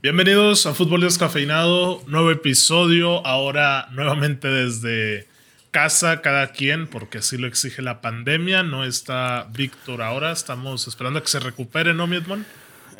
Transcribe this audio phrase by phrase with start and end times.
[0.00, 5.26] Bienvenidos a Fútbol Descafeinado, nuevo episodio, ahora nuevamente desde
[5.72, 8.62] casa cada quien, porque así lo exige la pandemia.
[8.62, 12.46] No está Víctor ahora, estamos esperando a que se recupere, ¿no, Mietman?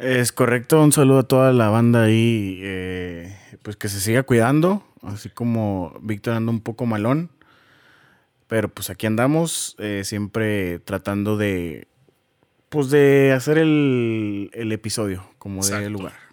[0.00, 4.84] Es correcto, un saludo a toda la banda ahí, eh, pues que se siga cuidando,
[5.02, 7.30] así como Víctor anda un poco malón,
[8.48, 11.86] pero pues aquí andamos, eh, siempre tratando de,
[12.70, 16.27] pues de hacer el, el episodio como de lugar.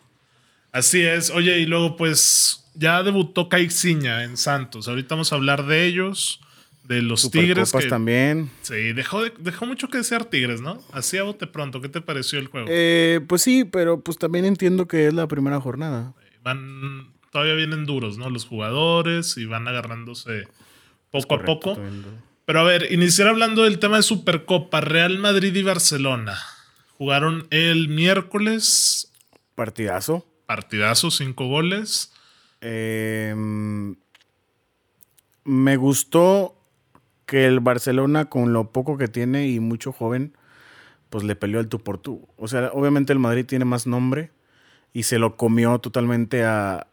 [0.75, 1.29] Así es.
[1.29, 4.89] Oye, y luego pues ya debutó Caixinha en Santos.
[4.89, 6.41] Ahorita vamos a hablar de ellos,
[6.83, 7.71] de los Tigres.
[7.71, 8.51] Que, también.
[8.61, 10.83] Sí, dejó, dejó mucho que desear Tigres, ¿no?
[10.91, 11.79] Así a bote pronto.
[11.79, 12.67] ¿Qué te pareció el juego?
[12.69, 16.13] Eh, pues sí, pero pues también entiendo que es la primera jornada.
[16.43, 18.29] Van, todavía vienen duros, ¿no?
[18.29, 20.43] Los jugadores y van agarrándose
[21.09, 21.77] poco a poco.
[22.43, 26.37] Pero a ver, iniciar hablando del tema de Supercopa, Real Madrid y Barcelona.
[26.97, 29.13] Jugaron el miércoles.
[29.55, 32.11] Partidazo partidazo, cinco goles.
[32.61, 33.95] Em,
[35.43, 36.55] me gustó
[37.25, 40.35] que el Barcelona, con lo poco que tiene y mucho joven,
[41.09, 42.27] pues le peleó el tú por tú.
[42.37, 44.31] O sea, obviamente el Madrid tiene más nombre
[44.93, 46.87] y se lo comió totalmente a,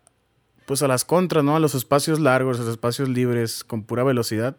[0.66, 1.56] pues a las contras, ¿no?
[1.56, 4.56] A los espacios largos, a los espacios libres, con pura velocidad.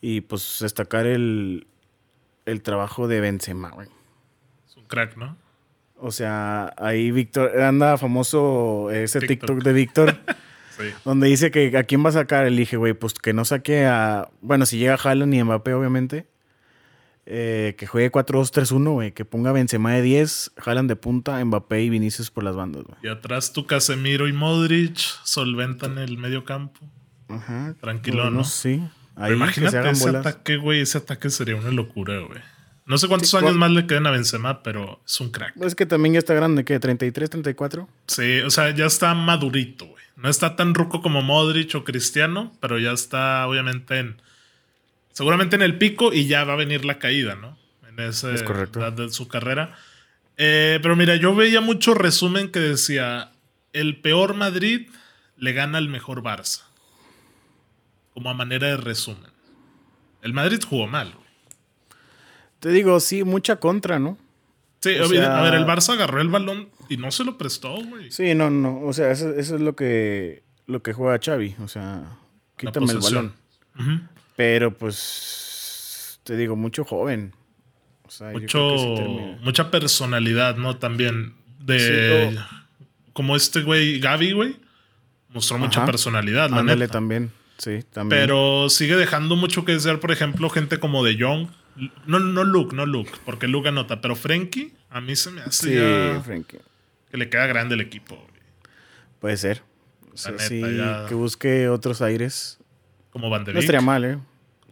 [0.00, 1.66] Y pues destacar el,
[2.46, 3.88] el trabajo de Benzema, güey.
[4.68, 5.36] Es un crack, ¿no?
[6.00, 10.16] O sea, ahí Víctor, anda famoso ese TikTok, de Víctor,
[11.04, 12.46] donde dice que a quién va a sacar.
[12.46, 14.28] Elige, güey, pues que no saque a.
[14.40, 16.26] Bueno, si llega Haaland y Mbappé, obviamente.
[17.26, 19.12] Eh, que juegue 4-2-3-1, güey.
[19.12, 22.98] Que ponga Benzema de 10, Haaland de punta, Mbappé y Vinicius por las bandas, güey.
[23.02, 26.80] Y atrás tu Casemiro y Modric solventan el medio campo.
[27.28, 27.74] Ajá.
[27.80, 28.42] Tranquilo, ¿no?
[28.42, 28.82] Sí.
[29.14, 30.80] Ahí imagínate ese ataque, güey.
[30.80, 32.40] Ese ataque sería una locura, güey.
[32.90, 35.54] No sé cuántos años más le queden a Benzema, pero es un crack.
[35.62, 36.80] Es que también ya está grande, ¿qué?
[36.80, 37.88] ¿33, 34?
[38.08, 40.02] Sí, o sea, ya está madurito, güey.
[40.16, 44.20] No está tan ruco como Modric o Cristiano, pero ya está obviamente en...
[45.12, 47.56] Seguramente en el pico y ya va a venir la caída, ¿no?
[47.88, 49.78] En esa edad de su carrera.
[50.36, 53.30] Eh, pero mira, yo veía mucho resumen que decía,
[53.72, 54.88] el peor Madrid
[55.36, 56.64] le gana al mejor Barça.
[58.14, 59.30] Como a manera de resumen.
[60.22, 61.14] El Madrid jugó mal.
[62.60, 64.18] Te digo, sí, mucha contra, ¿no?
[64.80, 68.10] Sí, a ver, el Barça agarró el balón y no se lo prestó, güey.
[68.10, 68.80] Sí, no, no.
[68.80, 71.56] O sea, eso, es lo que, lo que juega Xavi.
[71.62, 72.18] O sea,
[72.56, 73.34] quítame el balón.
[74.36, 77.34] Pero pues, te digo, mucho joven.
[78.06, 78.86] O sea, mucho,
[79.42, 80.76] mucha personalidad, ¿no?
[80.76, 82.38] También de...
[83.12, 84.56] como este güey, Gaby, güey.
[85.28, 86.88] Mostró mucha personalidad, la neta.
[86.88, 87.32] también.
[87.58, 88.22] Sí, también.
[88.22, 91.48] Pero sigue dejando mucho que desear, por ejemplo, gente como De Jong
[92.06, 95.68] no, no Luke, no Luke, porque Luke anota, pero Frankie, a mí se me hace
[95.68, 96.44] sí,
[97.10, 98.26] que le queda grande el equipo.
[99.20, 99.62] Puede ser.
[100.14, 100.62] sí,
[101.08, 102.58] que busque otros aires.
[103.10, 104.18] Como Van de No estaría mal, ¿eh?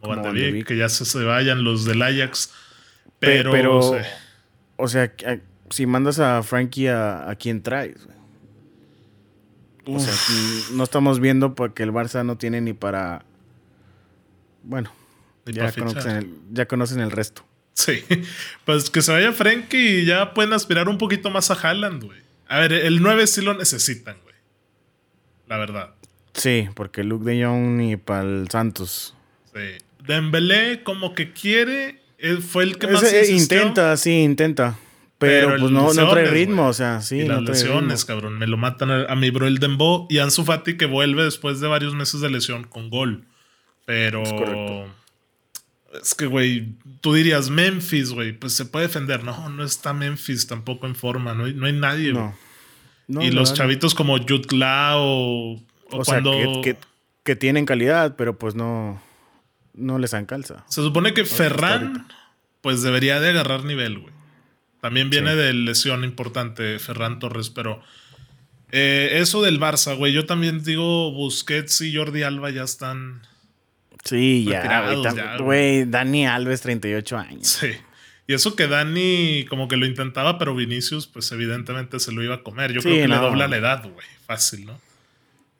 [0.00, 2.52] Como, Van de que ya se, vayan los del Ajax.
[3.18, 3.96] Pero, pero
[4.76, 5.12] o sea,
[5.70, 8.06] si mandas a Frankie a, a quién traes,
[9.84, 10.14] O sea,
[10.72, 13.24] no estamos viendo porque el Barça no tiene ni para.
[14.62, 14.92] Bueno,
[15.52, 17.44] ya conocen, el, ya conocen, el, resto.
[17.74, 18.04] Sí.
[18.64, 22.20] Pues que se vaya Frenkie y ya pueden aspirar un poquito más a Haaland, güey.
[22.48, 24.34] A ver, el 9 sí lo necesitan, güey.
[25.46, 25.94] La verdad.
[26.34, 29.14] Sí, porque Luke de Jong y para el Santos.
[29.52, 29.84] Sí.
[30.06, 32.00] Dembélé como que quiere,
[32.40, 34.78] fue el que más eh, intenta, sí, intenta.
[35.18, 37.18] Pero, pues no, no, trae ritmo, o sea, sí.
[37.18, 38.38] Y las lesiones, cabrón.
[38.38, 41.66] Me lo matan a, mi bro el Dembo y Ansu Fati que vuelve después de
[41.66, 43.24] varios meses de lesión con gol.
[43.84, 44.32] Pero es
[46.16, 49.24] que, güey, tú dirías Memphis, güey, pues se puede defender.
[49.24, 52.12] No, no está Memphis tampoco en forma, no hay, no hay nadie.
[52.12, 52.34] No.
[53.22, 55.54] y los chavitos como Jutla o,
[55.90, 56.62] o, cuando...
[56.62, 59.02] que, tienen calidad, pero pues no,
[59.74, 60.64] no les calza.
[60.68, 62.08] Se supone que Ferran,
[62.62, 64.14] pues debería de agarrar nivel, güey.
[64.80, 67.82] También viene de lesión importante Ferran Torres, pero
[68.70, 73.22] eh, eso del Barça, güey, yo también digo Busquets y Jordi Alba ya están
[74.04, 74.94] Sí, ya,
[75.38, 75.84] güey.
[75.84, 77.46] Dani Alves, 38 años.
[77.46, 77.68] Sí.
[78.26, 82.36] Y eso que Dani como que lo intentaba, pero Vinicius, pues evidentemente se lo iba
[82.36, 82.72] a comer.
[82.72, 84.06] Yo creo que le dobla la edad, güey.
[84.26, 84.78] Fácil, ¿no?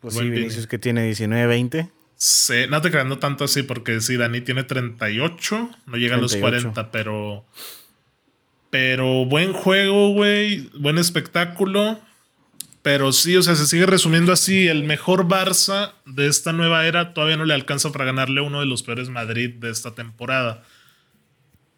[0.01, 1.91] Pues sí, Vinicius que tiene 19, 20.
[2.17, 6.37] Sí, no te creando tanto así, porque sí, Dani tiene 38, no llega a los
[6.37, 7.47] 40, pero.
[8.71, 10.69] Pero buen juego, güey.
[10.79, 11.99] Buen espectáculo.
[12.89, 14.67] Pero sí, o sea, se sigue resumiendo así.
[14.67, 18.65] El mejor Barça de esta nueva era todavía no le alcanza para ganarle uno de
[18.65, 20.65] los peores Madrid de esta temporada.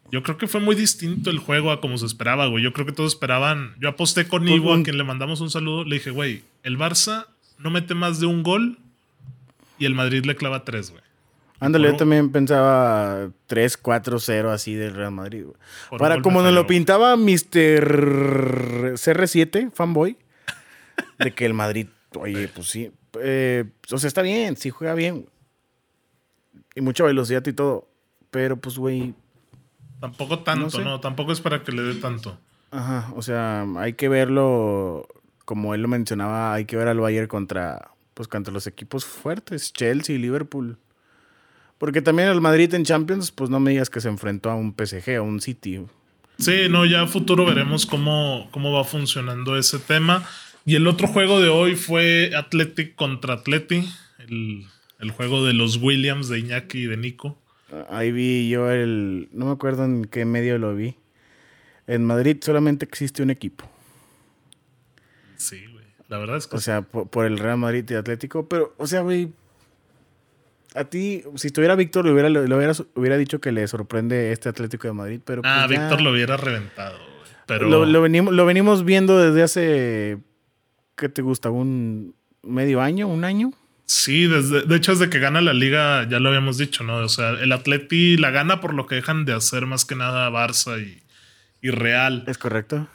[0.09, 2.63] Yo creo que fue muy distinto el juego a como se esperaba, güey.
[2.63, 3.75] Yo creo que todos esperaban.
[3.77, 5.83] Yo aposté con pues, Ivo, a quien le mandamos un saludo.
[5.83, 7.25] Le dije, güey, el Barça
[7.59, 8.77] no mete más de un gol
[9.79, 11.03] y el Madrid le clava tres, güey.
[11.59, 15.43] Ándale, yo también pensaba 3, 4, 0 así del Real Madrid.
[15.43, 15.99] Güey.
[15.99, 18.93] Para como nos lo pintaba Mr.
[18.95, 20.15] CR7, fanboy,
[21.19, 25.27] de que el Madrid, oye, pues sí, eh, o sea, está bien, sí juega bien.
[26.75, 27.87] Y mucha velocidad y todo.
[28.29, 29.13] Pero pues, güey.
[29.99, 32.37] Tampoco tanto, no, Tampoco es para que le dé tanto.
[32.71, 35.05] Ajá, o sea, hay que verlo,
[35.43, 39.73] como él lo mencionaba, hay que ver al Bayern contra, pues, contra los equipos fuertes,
[39.73, 40.77] Chelsea, Liverpool.
[41.77, 44.73] Porque también el Madrid en Champions, pues no me digas que se enfrentó a un
[44.73, 45.85] PSG, a un City.
[46.39, 50.23] Sí, no, ya a futuro veremos cómo, cómo va funcionando ese tema.
[50.65, 53.87] Y el otro juego de hoy fue Athletic contra Atleti,
[54.19, 54.65] el,
[54.99, 57.41] el juego de los Williams de Iñaki y de Nico.
[57.89, 59.29] Ahí vi yo el.
[59.31, 60.95] No me acuerdo en qué medio lo vi.
[61.87, 63.69] En Madrid solamente existe un equipo.
[65.37, 65.85] Sí, güey.
[66.09, 66.57] La verdad es que.
[66.57, 68.47] O sea, por, el Real Madrid y Atlético.
[68.47, 69.31] Pero, o sea, güey.
[70.73, 72.39] A ti, si estuviera Víctor, le hubiera, le
[72.95, 75.21] hubiera, dicho que le sorprende este Atlético de Madrid.
[75.23, 76.97] Pero ah, pues Víctor lo hubiera reventado.
[77.45, 77.67] Pero...
[77.67, 80.17] Lo, venimos, lo venimos viendo desde hace.
[81.01, 81.49] ¿Qué te gusta?
[81.49, 82.13] ¿Un
[82.43, 83.07] medio año?
[83.07, 83.51] ¿Un año?
[83.87, 86.97] Sí, desde, de hecho, desde que gana la liga, ya lo habíamos dicho, ¿no?
[86.97, 90.29] O sea, el Atleti la gana por lo que dejan de hacer más que nada
[90.29, 92.23] Barça y, Real.
[92.27, 92.87] Es correcto.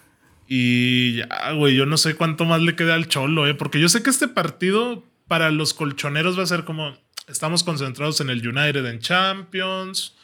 [0.47, 3.55] Y ya, güey, yo no sé cuánto más le queda al Cholo, ¿eh?
[3.55, 8.21] Porque yo sé que este partido para los colchoneros va a ser como, estamos concentrados
[8.21, 10.15] en el United en Champions,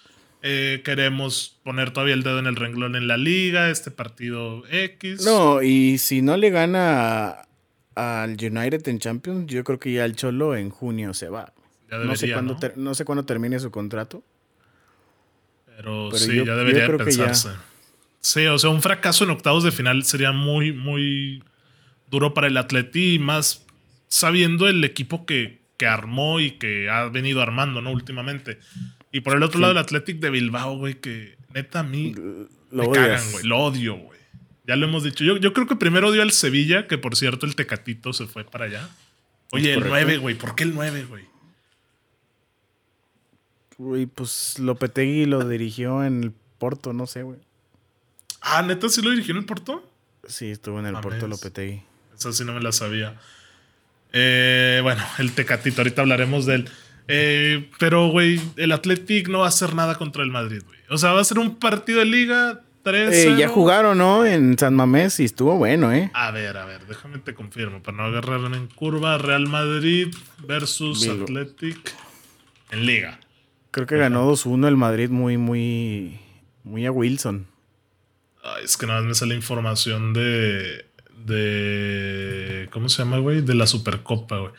[0.43, 5.25] eh, queremos poner todavía el dedo en el renglón en la liga, este partido X.
[5.25, 7.49] No, y si no le gana
[7.95, 11.53] al United en Champions, yo creo que ya el Cholo en junio se va.
[11.91, 12.95] no, sé cuándo ¿no?
[12.95, 14.23] sé cuándo termine su contrato.
[15.77, 17.51] Pero, sí, ya debería pensarse.
[18.21, 21.43] Sí, o sea, un fracaso en octavos de final sería muy, muy
[22.09, 23.67] duro para el Atleti, más
[24.07, 27.91] sabiendo el equipo que, que armó y que ha venido armando, ¿no?
[27.91, 28.59] Últimamente.
[29.11, 32.15] Y por el otro lado, el Athletic de Bilbao, güey, que neta a mí
[32.71, 33.45] lo me cagan, güey.
[33.45, 34.21] Lo odio, güey.
[34.67, 35.25] Ya lo hemos dicho.
[35.25, 38.45] Yo, yo creo que primero dio al Sevilla, que por cierto el Tecatito se fue
[38.45, 38.89] para allá.
[39.51, 40.35] Oye, el 9, güey.
[40.35, 41.25] ¿Por qué el 9, güey?
[43.77, 47.39] Güey, pues Lopetegui lo dirigió en el Porto, no sé, güey.
[48.41, 49.89] Ah, ¿neta sí lo dirigió en el Porto?
[50.27, 51.83] Sí, estuvo en el Porto Lopetegui.
[52.17, 53.21] Esa sí no me la sabía.
[54.13, 56.71] Eh, bueno, el Tecatito, ahorita hablaremos de él.
[57.09, 60.79] Eh, pero, güey, el Athletic no va a hacer nada contra el Madrid, güey.
[60.89, 64.27] O sea, va a ser un partido de liga eh, ya jugaron, ¿no?
[64.27, 66.11] En San Mamés y estuvo bueno, ¿eh?
[66.15, 67.83] A ver, a ver, déjame te confirmo.
[67.83, 70.09] Para no agarrar en curva, Real Madrid
[70.47, 71.95] versus Athletic
[72.71, 73.21] en Liga.
[73.71, 76.21] Creo que ganó 2-1 el Madrid muy, muy,
[76.65, 77.47] muy a Wilson.
[78.43, 80.85] Ay, es que nada más me sale información de.
[81.25, 82.69] de.
[82.73, 83.41] ¿Cómo se llama, güey?
[83.41, 84.53] De la Supercopa, güey.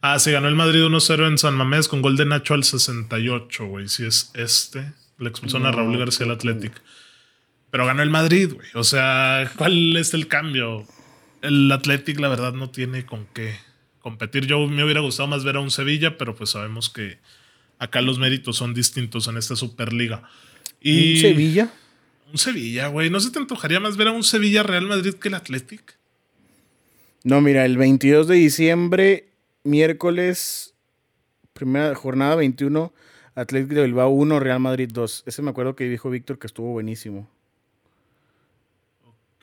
[0.00, 3.66] Ah, sí, ganó el Madrid 1-0 en San Mamés con gol de Nacho al 68,
[3.66, 3.88] güey.
[3.88, 4.92] Si es este.
[5.18, 6.72] Le expulsaron a Raúl García al Athletic.
[7.76, 8.68] Pero ganó el Madrid, güey.
[8.72, 10.86] O sea, ¿cuál es el cambio?
[11.42, 13.54] El Athletic, la verdad, no tiene con qué
[14.00, 14.46] competir.
[14.46, 17.18] Yo me hubiera gustado más ver a un Sevilla, pero pues sabemos que
[17.78, 20.22] acá los méritos son distintos en esta Superliga.
[20.80, 21.70] Y ¿Un Sevilla?
[22.32, 23.10] Un Sevilla, güey.
[23.10, 25.98] ¿No se te antojaría más ver a un Sevilla Real Madrid que el Athletic?
[27.24, 29.28] No, mira, el 22 de diciembre,
[29.64, 30.72] miércoles,
[31.52, 32.94] primera jornada 21,
[33.34, 35.24] Atlético de Bilbao 1, Real Madrid 2.
[35.26, 37.35] Ese me acuerdo que dijo Víctor que estuvo buenísimo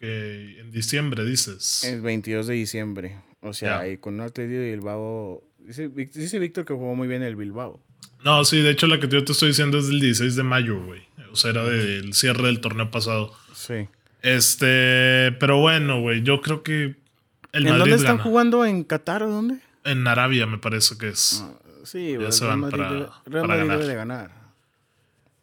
[0.05, 1.83] en diciembre dices.
[1.83, 3.17] El 22 de diciembre.
[3.41, 5.43] O sea, ahí con Atlético de Bilbao.
[5.59, 7.79] Dice, dice Víctor que jugó muy bien el Bilbao.
[8.23, 10.81] No, sí, de hecho la que yo te estoy diciendo es del 16 de mayo,
[10.83, 11.01] güey.
[11.31, 13.33] O sea, era del cierre del torneo pasado.
[13.53, 13.87] Sí.
[14.21, 16.95] Este, pero bueno, güey, yo creo que
[17.51, 18.65] el ¿En dónde están jugando?
[18.65, 19.59] ¿En Qatar o dónde?
[19.83, 21.43] En Arabia, me parece que es.
[21.45, 23.79] Ah, sí, ya se van para, Real Madrid ganar.
[23.79, 24.31] Debe ganar.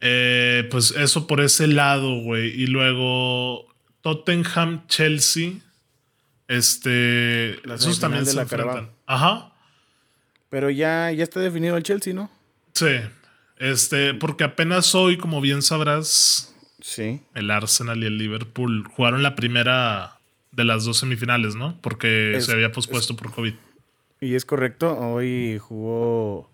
[0.01, 2.49] Eh, pues eso por ese lado, güey.
[2.49, 3.70] Y luego
[4.03, 5.55] Tottenham, Chelsea.
[6.49, 7.53] Este.
[7.73, 8.91] esos también se enfrentan.
[9.07, 9.53] Ajá.
[10.49, 12.31] Pero ya, ya está definido el Chelsea, ¿no?
[12.75, 12.97] Sí.
[13.57, 17.21] Este, porque apenas hoy, como bien sabrás, sí.
[17.35, 20.19] el Arsenal y el Liverpool jugaron la primera
[20.51, 21.79] de las dos semifinales, ¿no?
[21.81, 23.55] Porque se había pospuesto por COVID.
[24.21, 26.50] Y es correcto, hoy jugó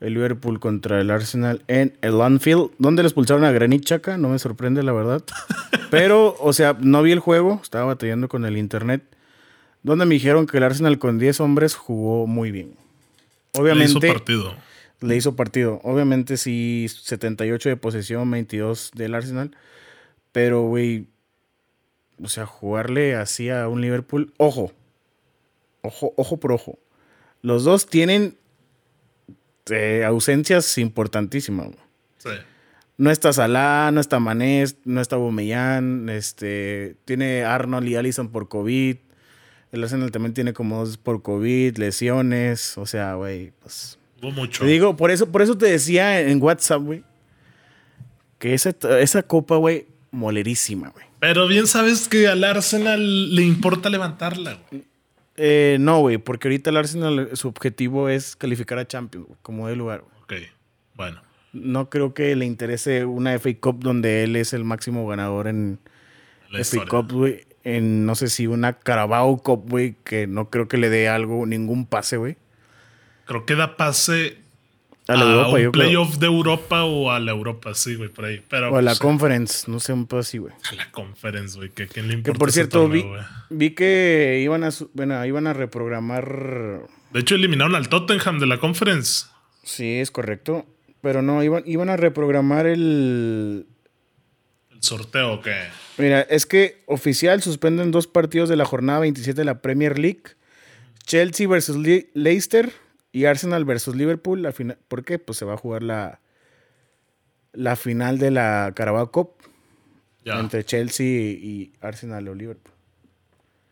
[0.00, 4.28] el Liverpool contra el Arsenal en el Anfield, donde le expulsaron a Granit Xhaka, no
[4.28, 5.22] me sorprende la verdad.
[5.90, 9.02] Pero, o sea, no vi el juego, estaba batallando con el internet,
[9.82, 12.74] donde me dijeron que el Arsenal con 10 hombres jugó muy bien.
[13.54, 14.06] Obviamente.
[14.08, 14.54] partido.
[15.00, 15.80] Le hizo partido.
[15.84, 19.56] Obviamente sí, 78 de posesión, 22 del Arsenal.
[20.32, 21.06] Pero, güey,
[22.22, 24.72] o sea, jugarle así a un Liverpool, ojo,
[25.82, 26.78] ojo, ojo por ojo.
[27.42, 28.36] Los dos tienen
[29.70, 31.68] eh, ausencias importantísimas.
[32.18, 32.30] Sí.
[32.96, 38.48] No está Salah, no está Manés, no está Bumellán, este, tiene Arnold y Allison por
[38.48, 38.96] COVID.
[39.70, 43.98] El Arsenal también tiene como dos por COVID, lesiones, o sea, güey, pues...
[44.20, 44.64] Mucho.
[44.64, 47.04] Te digo, por eso, por eso te decía en WhatsApp, güey,
[48.40, 51.06] que esa, esa copa, güey, molerísima, güey.
[51.20, 54.87] Pero bien sabes que al Arsenal le importa levantarla, güey.
[55.38, 59.76] Eh, no, güey, porque ahorita el Arsenal, su objetivo es calificar a Champions, como de
[59.76, 60.02] lugar.
[60.02, 60.42] Güey.
[60.42, 60.48] Ok,
[60.94, 65.48] bueno no creo que le interese una FA Cup donde él es el máximo ganador
[65.48, 65.78] en
[66.50, 67.46] FA Cup, güey.
[67.64, 71.44] En no sé si una Carabao Cup, güey, que no creo que le dé algo,
[71.46, 72.36] ningún pase, güey.
[73.26, 74.38] Creo que da pase
[75.08, 78.42] a, la Europa, un playoff de Europa o a la Europa, sí, güey, por ahí.
[78.48, 80.52] Pero, o a la Conference, no sé, un poco así, güey.
[80.70, 82.32] A la Conference, güey, que quién le importa.
[82.32, 83.04] Que por cierto, vi,
[83.48, 86.86] vi, que iban a, bueno, iban a reprogramar.
[87.12, 89.26] De hecho, eliminaron al Tottenham de la Conference.
[89.62, 90.66] Sí, es correcto.
[91.00, 93.66] Pero no, iban, iban a reprogramar el.
[94.70, 95.56] ¿El sorteo o qué?
[95.96, 100.22] Mira, es que oficial suspenden dos partidos de la jornada 27 de la Premier League:
[101.06, 101.78] Chelsea versus
[102.12, 102.72] Leicester
[103.12, 104.42] y Arsenal versus Liverpool.
[104.42, 104.52] La
[104.88, 105.18] ¿Por qué?
[105.18, 106.20] Pues se va a jugar la,
[107.52, 109.30] la final de la Carabao Cup
[110.24, 112.74] entre Chelsea y Arsenal o Liverpool.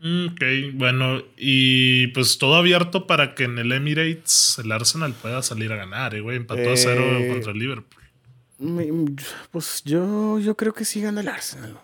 [0.01, 0.43] Mm, ok,
[0.75, 5.77] bueno, y pues todo abierto para que en el Emirates el Arsenal pueda salir a
[5.77, 6.37] ganar, ¿eh, güey.
[6.37, 8.03] Empató a cero eh, contra el Liverpool.
[9.51, 11.79] Pues yo, yo creo que sí gana el Arsenal.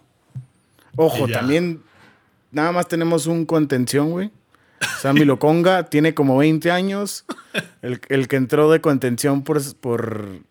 [0.96, 1.82] Ojo, también
[2.50, 4.30] nada más tenemos un contención, güey.
[5.00, 7.24] Sammy Loconga tiene como 20 años.
[7.82, 10.42] El, el, que entró de contención por, por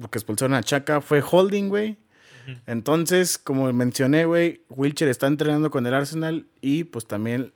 [0.00, 1.96] porque expulsaron a Chaka fue Holding, güey.
[2.66, 7.52] Entonces, como mencioné, güey, Wilcher está entrenando con el Arsenal y pues también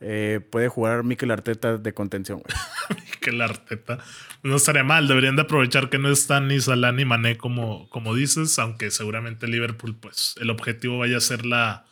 [0.00, 3.00] eh, puede jugar Mikel Arteta de contención, güey.
[3.12, 3.98] Mikel Arteta.
[4.42, 8.14] No estaría mal, deberían de aprovechar que no están ni Salah ni Mané como, como
[8.14, 11.84] dices, aunque seguramente Liverpool, pues el objetivo vaya a ser la,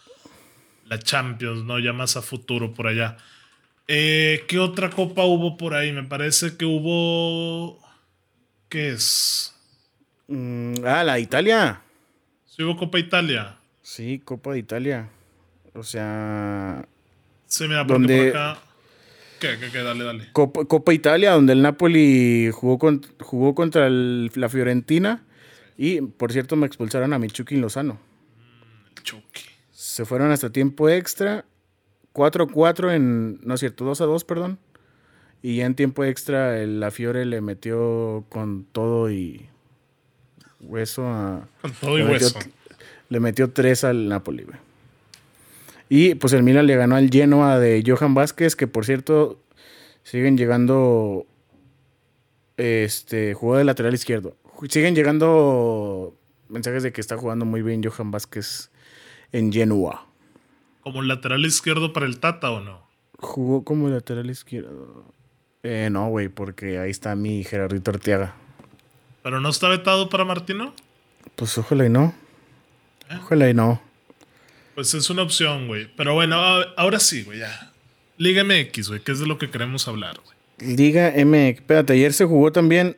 [0.90, 1.78] la Champions, ¿no?
[1.78, 3.16] Ya más a futuro por allá.
[3.86, 5.92] Eh, ¿Qué otra copa hubo por ahí?
[5.92, 7.80] Me parece que hubo...
[8.68, 9.54] ¿Qué es?
[10.26, 11.80] Mm, ah, la Italia.
[12.44, 13.56] Sí, hubo Copa Italia.
[13.82, 15.08] Sí, Copa de Italia.
[15.74, 16.84] O sea.
[17.46, 18.32] Sí, mira, porque donde...
[18.32, 18.60] por acá.
[19.40, 19.78] ¿Qué, qué, qué?
[19.82, 20.28] Dale, dale.
[20.32, 22.78] Copa, Italia, donde el Napoli jugó,
[23.20, 25.24] jugó contra la Fiorentina.
[25.76, 27.94] Y, por cierto, me expulsaron a Michuki Lozano.
[27.94, 29.49] Mm, Chucky.
[29.80, 31.46] Se fueron hasta tiempo extra.
[32.12, 33.40] 4-4 en.
[33.42, 34.58] No es cierto, 2-2, perdón.
[35.40, 39.48] Y ya en tiempo extra, la Fiore le metió con todo y
[40.60, 41.48] hueso a.
[41.62, 42.38] Con todo y hueso.
[43.08, 44.58] le metió tres al Napoli, güey.
[45.88, 49.40] Y pues el Milan le ganó al Genoa de Johan Vázquez, que por cierto
[50.02, 51.24] siguen llegando.
[52.58, 54.36] Este, jugó de lateral izquierdo.
[54.68, 56.14] Siguen llegando
[56.50, 58.69] mensajes de que está jugando muy bien Johan Vázquez
[59.32, 60.06] en Genoa.
[60.82, 62.86] ¿Como lateral izquierdo para el Tata o no?
[63.18, 65.04] Jugó como lateral izquierdo.
[65.62, 68.34] Eh, no, güey, porque ahí está mi Gerardito Arteaga.
[69.22, 70.74] ¿Pero no está vetado para Martino?
[71.36, 72.14] Pues ojalá y no.
[73.10, 73.18] ¿Eh?
[73.22, 73.80] Ojalá y no.
[74.74, 75.88] Pues es una opción, güey.
[75.96, 76.36] Pero bueno,
[76.76, 77.72] ahora sí, güey, ya.
[78.16, 80.76] Liga MX, güey, que es de lo que queremos hablar, güey.
[80.76, 81.60] Liga MX.
[81.60, 82.96] Espérate, ayer se jugó también.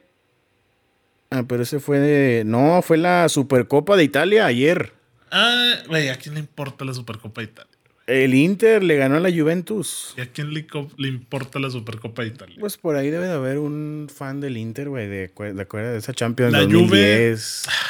[1.31, 2.45] Ah, pero ese fue de.
[2.45, 4.93] No, fue la Supercopa de Italia ayer.
[5.33, 7.73] Ah, güey, ¿a quién le importa la Supercopa de Italia?
[8.07, 10.12] El Inter le ganó a la Juventus.
[10.19, 10.67] ¿Y a quién le,
[11.09, 12.57] importa la Supercopa de Italia?
[12.61, 16.53] Pues por ahí debe de haber un fan del Inter, güey, de, de, esa Champions
[16.53, 17.35] la Juve,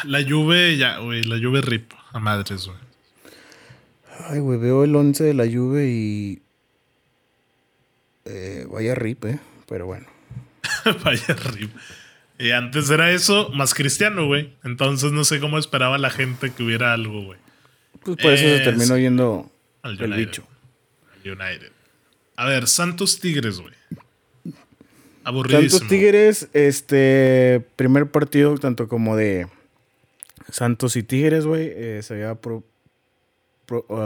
[0.05, 2.79] la Juve, ya, güey, la Juve rip a madres, güey.
[4.29, 6.43] Ay, güey, veo el 11 de la Juve y...
[8.27, 10.07] Eh, vaya rip, eh, pero bueno.
[11.05, 11.73] vaya rip.
[12.39, 14.55] Y antes era eso, más cristiano, güey.
[14.65, 17.39] Entonces no sé cómo esperaba la gente que hubiera algo, güey.
[18.05, 19.51] Pues por eso se terminó yendo
[19.83, 20.01] al.
[20.01, 20.47] El bicho.
[21.25, 21.71] United.
[22.37, 23.75] A ver, Santos Tigres, güey.
[25.25, 25.71] Aburridísimo.
[25.71, 29.47] Santos Tigres, este primer partido tanto como de
[30.51, 32.63] Santos y Tigres, güey, eh, se había uh,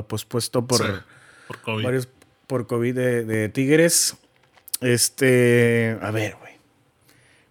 [0.06, 1.04] pospuesto por,
[1.46, 1.84] por COVID.
[1.84, 2.08] varios
[2.46, 4.16] por COVID de, de Tigres.
[4.80, 6.45] Este, a ver, güey.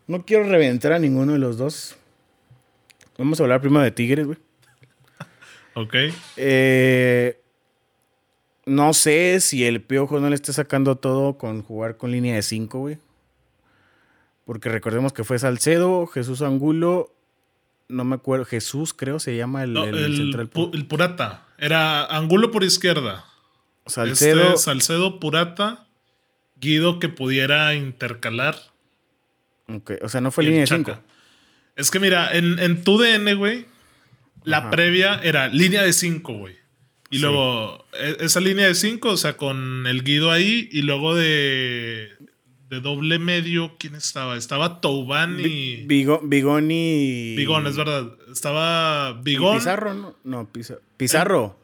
[0.08, 1.96] No quiero reventar a ninguno de los dos.
[3.18, 4.38] Vamos a hablar primero de Tigres, güey.
[5.74, 5.96] ok.
[6.38, 7.42] Eh,
[8.66, 12.42] no sé si el Piojo no le esté sacando todo con jugar con línea de
[12.42, 12.98] 5, güey.
[14.46, 17.12] Porque recordemos que fue Salcedo, Jesús Angulo,
[17.88, 20.50] no me acuerdo, Jesús creo se llama el, el, central.
[20.74, 21.46] el Purata.
[21.58, 23.26] Era Angulo por izquierda.
[23.86, 24.44] Salcedo.
[24.50, 25.88] Este, Salcedo, Purata,
[26.60, 28.56] Guido que pudiera intercalar.
[29.68, 31.00] Ok, o sea, no fue línea de 5.
[31.76, 33.66] Es que mira, en, en tu DN, güey,
[34.44, 36.56] la previa era línea de 5, güey.
[37.10, 41.16] Y luego, e, esa línea de 5, o sea, con el Guido ahí, y luego
[41.16, 42.12] de,
[42.70, 44.38] de doble medio, ¿quién estaba?
[44.38, 45.84] Estaba Touban y.
[45.86, 47.36] Bigón y.
[47.36, 48.12] Bigón, es verdad.
[48.32, 49.58] Estaba Bigón.
[49.58, 50.50] Pizarro, no, no
[50.98, 51.60] Pizarro.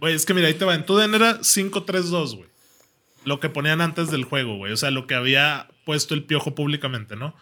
[0.00, 0.74] Güey, es que mira, ahí te va.
[0.74, 2.48] En tu DN era 5-3-2, güey.
[3.24, 4.72] Lo que ponían antes del juego, güey.
[4.72, 7.34] O sea, lo que había puesto el piojo públicamente, ¿no?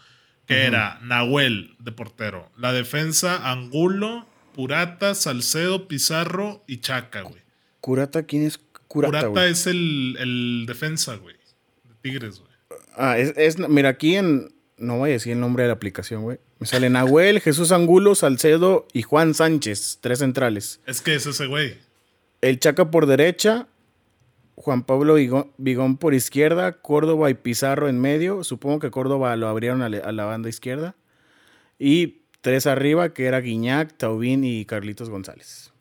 [0.45, 2.51] Que era Nahuel de portero.
[2.57, 7.41] La defensa, Angulo, Purata, Salcedo, Pizarro y Chaca, güey.
[7.79, 8.23] ¿Curata?
[8.23, 9.27] ¿Quién es Curata?
[9.27, 11.35] Curata es el, defensa, güey.
[11.83, 12.51] De Tigres, güey.
[12.95, 14.53] Ah, es, Mira, aquí en.
[14.77, 16.39] No voy a decir el nombre de la aplicación, güey.
[16.59, 20.81] Me sale Nahuel, Jesús Angulo, Salcedo y Juan Sánchez, tres centrales.
[20.85, 21.77] Es que es ese güey.
[22.41, 23.67] El Chaca por derecha,
[24.55, 25.15] Juan Pablo
[25.57, 28.43] Vigón, por izquierda, Córdoba y Pizarro en medio.
[28.43, 30.95] Supongo que Córdoba lo abrieron a, la banda izquierda.
[31.79, 35.71] Y tres arriba, que era Guiñac, Taubín y Carlitos González.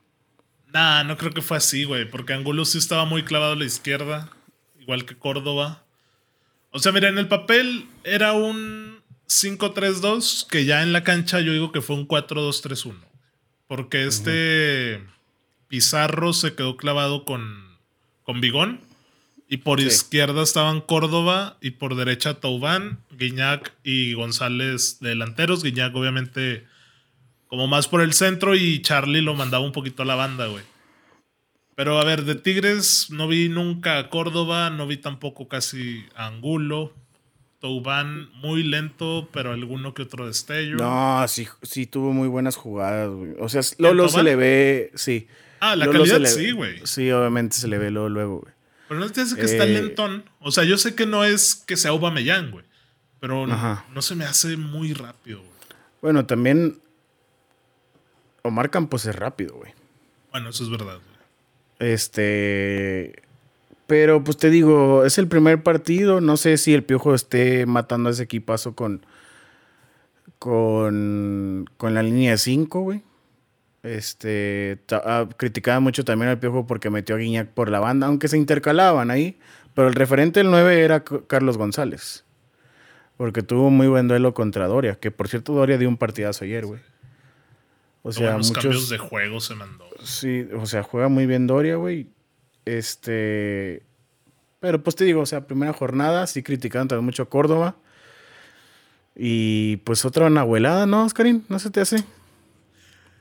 [0.73, 3.67] Nah, no creo que fue así, güey, porque Angulo sí estaba muy clavado a la
[3.67, 4.31] izquierda,
[4.81, 5.85] igual que Córdoba.
[6.71, 11.53] O sea, mira, en el papel era un 5-3-2, que ya en la cancha yo
[11.53, 12.95] digo que fue un 4-2-3-1.
[13.69, 15.03] Porque este
[15.69, 17.72] Pizarro se quedó clavado con
[18.25, 18.81] con Bigón.
[19.49, 25.63] Y por izquierda estaban Córdoba y por derecha Taubán, Guiñac y González delanteros.
[25.63, 26.65] Guiñac, obviamente,
[27.49, 30.65] como más por el centro y Charlie lo mandaba un poquito a la banda, güey.
[31.75, 36.29] Pero a ver, de Tigres no vi nunca a Córdoba, no vi tampoco casi a
[36.29, 36.95] Angulo.
[37.61, 40.77] Taubán muy lento, pero alguno que otro destello.
[40.77, 43.35] No, sí, sí tuvo muy buenas jugadas, güey.
[43.39, 45.29] O sea, Lolo se le ve, sí.
[45.65, 46.81] Ah, la calidad sí, güey.
[46.83, 48.53] Sí, obviamente se le ve luego, luego güey.
[48.89, 50.25] Pero no te hace que está eh, lentón.
[50.41, 52.65] O sea, yo sé que no es que sea Aubameyang, güey.
[53.21, 55.53] Pero no, se me hace muy rápido, güey.
[56.01, 56.81] Bueno, también
[58.43, 59.73] Omar Campos es rápido, güey.
[60.33, 61.93] Bueno, eso es verdad, güey.
[61.93, 63.23] Este...
[63.87, 66.21] Pero pues te digo, es el primer partido.
[66.21, 69.07] No sé si el Piojo esté matando a ese equipazo con.
[70.39, 71.69] Con.
[71.77, 73.03] Con la línea de 5, güey.
[73.83, 78.29] Este, ah, criticaba mucho también al Piojo porque metió a Guiñac por la banda, aunque
[78.29, 79.39] se intercalaban ahí.
[79.75, 82.25] Pero el referente del 9 era Carlos González.
[83.17, 84.97] Porque tuvo muy buen duelo contra Doria.
[84.97, 86.81] Que por cierto, Doria dio un partidazo ayer, güey.
[88.03, 89.87] O sea, muchos cambios de juego se mandó.
[90.03, 92.09] Sí, o sea, juega muy bien Doria, güey.
[92.65, 93.83] Este.
[94.61, 97.77] Pero pues te digo, o sea, primera jornada, sí criticaron también mucho a Córdoba.
[99.15, 101.45] Y pues otra abuelada, ¿no, Oscarín?
[101.49, 102.05] ¿No se te hace?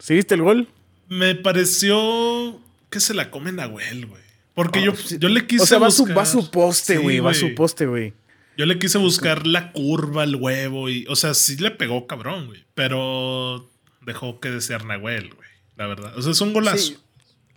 [0.02, 0.68] ¿Sí viste el gol?
[1.08, 2.60] Me pareció
[2.90, 4.22] que se la come Nahuel, güey.
[4.54, 5.64] Porque yo, yo le quise.
[5.64, 7.20] O sea, va, su, va su poste, güey.
[7.20, 8.14] va su poste, güey.
[8.58, 10.90] Yo le quise buscar la curva, el huevo.
[10.90, 12.66] y O sea, sí le pegó cabrón, güey.
[12.74, 13.70] Pero
[14.06, 15.50] dejó que desear Nahuel, güey.
[15.78, 16.18] La verdad.
[16.18, 16.78] O sea, es un golazo.
[16.78, 16.98] Sí.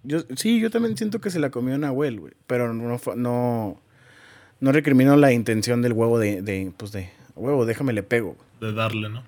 [0.03, 2.35] Yo, sí, yo también siento que se la comió Nahuel, güey.
[2.47, 3.83] Pero no, no,
[4.61, 8.37] no recrimino la intención del huevo de, de, pues de, huevo, déjame le pego.
[8.61, 9.25] De darle, ¿no?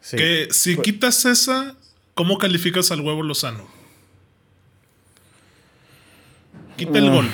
[0.00, 0.16] Sí.
[0.16, 1.76] Que si quitas esa,
[2.16, 3.68] ¿Cómo calificas al huevo Lozano?
[6.78, 7.28] Quita el gol.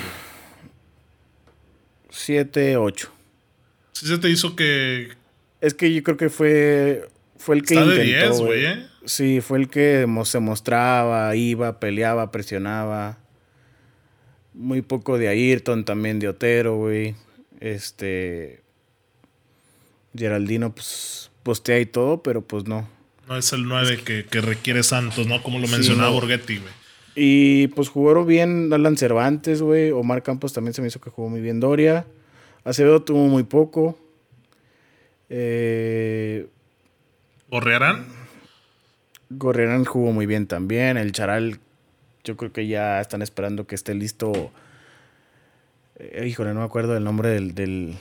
[2.09, 3.11] 7, 8.
[3.93, 5.13] Si se te hizo que.
[5.61, 7.07] Es que yo creo que fue.
[7.37, 8.87] Fue el que Está de 10, güey, ¿eh?
[9.05, 13.19] Sí, fue el que se mostraba, iba, peleaba, presionaba.
[14.53, 17.15] Muy poco de Ayrton, también de Otero, güey.
[17.61, 18.61] Este.
[20.13, 22.92] Geraldino, pues, postea y todo, pero pues no.
[23.27, 25.41] No es el 9 que, requiere Santos, ¿no?
[25.41, 26.73] Como lo mencionaba Borghetti, güey.
[27.15, 29.91] Y pues jugaron bien Alan Cervantes, güey.
[29.91, 32.05] Omar Campos también se me hizo que jugó muy bien Doria.
[32.63, 33.97] Acevedo tuvo muy poco.
[35.29, 36.47] Eh,
[37.49, 38.05] ¿Gorrearán?
[39.29, 40.97] Gorrearán jugó muy bien también.
[40.97, 41.59] El Charal,
[42.23, 44.51] yo creo que ya están esperando que esté listo.
[45.99, 47.95] Eh, híjole, no me acuerdo del nombre del, del,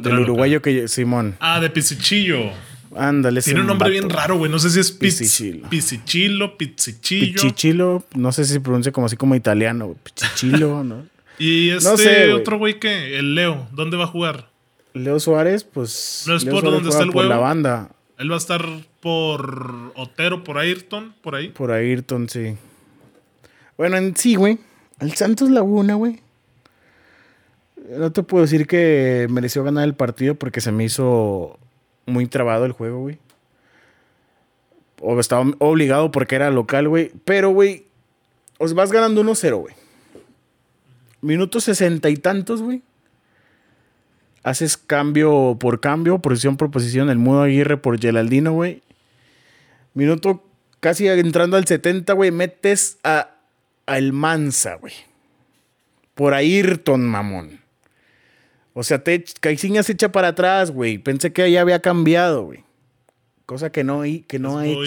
[0.00, 1.36] del uruguayo que Simón.
[1.40, 2.52] Ah, de Pisichillo.
[2.96, 3.42] Ándale.
[3.42, 4.50] Tiene un nombre bien raro, güey.
[4.50, 5.68] No sé si es Pizzichillo.
[5.68, 8.02] Pizzichillo, Pizzichillo.
[8.14, 9.98] No sé si se pronuncia como así como italiano, güey.
[10.60, 11.06] ¿no?
[11.38, 14.48] y este otro güey que, el Leo, ¿dónde va a jugar?
[14.94, 16.24] Leo Suárez, pues.
[16.26, 17.90] No es por donde está el por la banda.
[18.18, 18.64] Él va a estar
[19.00, 21.48] por Otero, por Ayrton, por ahí.
[21.48, 22.56] Por Ayrton, sí.
[23.76, 24.58] Bueno, en sí, güey.
[25.00, 26.20] El Santos Laguna, güey.
[27.90, 31.58] No te puedo decir que mereció ganar el partido porque se me hizo
[32.06, 33.18] muy trabado el juego, güey.
[35.00, 37.12] O estaba obligado porque era local, güey.
[37.24, 37.86] Pero, güey,
[38.58, 39.74] os vas ganando 1-0, güey.
[41.20, 42.82] Minutos sesenta y tantos, güey.
[44.42, 47.10] Haces cambio por cambio, posición por posición.
[47.10, 48.82] El Mudo Aguirre por Geraldino, güey.
[49.92, 50.44] Minuto
[50.80, 52.30] casi entrando al 70, güey.
[52.30, 53.30] Metes a,
[53.86, 54.94] a El Mansa, güey.
[56.14, 57.65] Por Ayrton, mamón.
[58.78, 60.98] O sea, te, Caixinha se echa para atrás, güey.
[60.98, 62.62] Pensé que ya había cambiado, güey.
[63.46, 64.82] Cosa que no, que no ha hecho.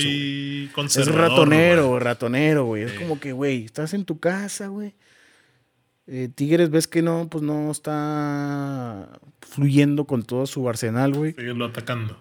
[0.95, 2.84] Es ratonero, ratonero, güey.
[2.84, 4.93] Es como que, güey, estás en tu casa, güey.
[6.06, 11.34] Eh, Tigres ves que no, pues no está fluyendo con todo su arsenal, güey.
[11.34, 12.15] lo atacando.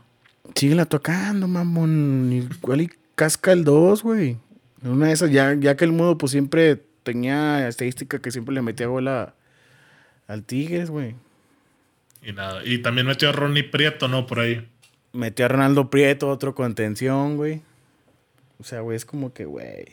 [0.55, 2.33] Sigue atacando, mamón.
[2.33, 4.39] Igual y casca el 2, güey.
[4.83, 8.63] Una de esas, ya, ya que el mudo, pues siempre tenía estadística que siempre le
[8.63, 9.35] metía bola
[10.29, 11.15] al Tigres, güey.
[12.29, 12.61] Y nada.
[12.63, 14.27] Y también metió a Ronnie Prieto, ¿no?
[14.27, 14.69] Por ahí.
[15.15, 17.63] Metió a Ronaldo Prieto, otro contención, güey.
[18.59, 19.87] O sea, güey, es como que, güey.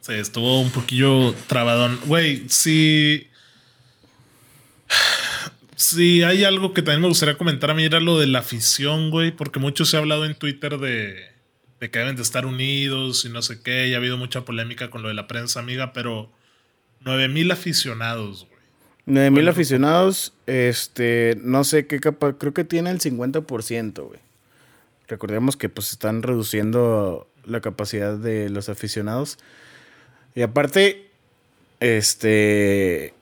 [0.00, 2.00] Sí, estuvo un poquillo trabadón.
[2.06, 3.28] Güey, si.
[5.76, 9.10] Si hay algo que también me gustaría comentar a mí era lo de la afición,
[9.10, 11.22] güey, porque mucho se ha hablado en Twitter de,
[11.78, 14.90] de que deben de estar unidos y no sé qué, y ha habido mucha polémica
[14.90, 16.32] con lo de la prensa amiga, pero
[17.02, 18.57] 9000 aficionados, güey.
[19.08, 24.20] 9000 mil aficionados, este, no sé qué capa, creo que tiene el 50%, güey.
[25.08, 29.38] Recordemos que pues están reduciendo la capacidad de los aficionados.
[30.34, 31.10] Y aparte,
[31.80, 33.14] este,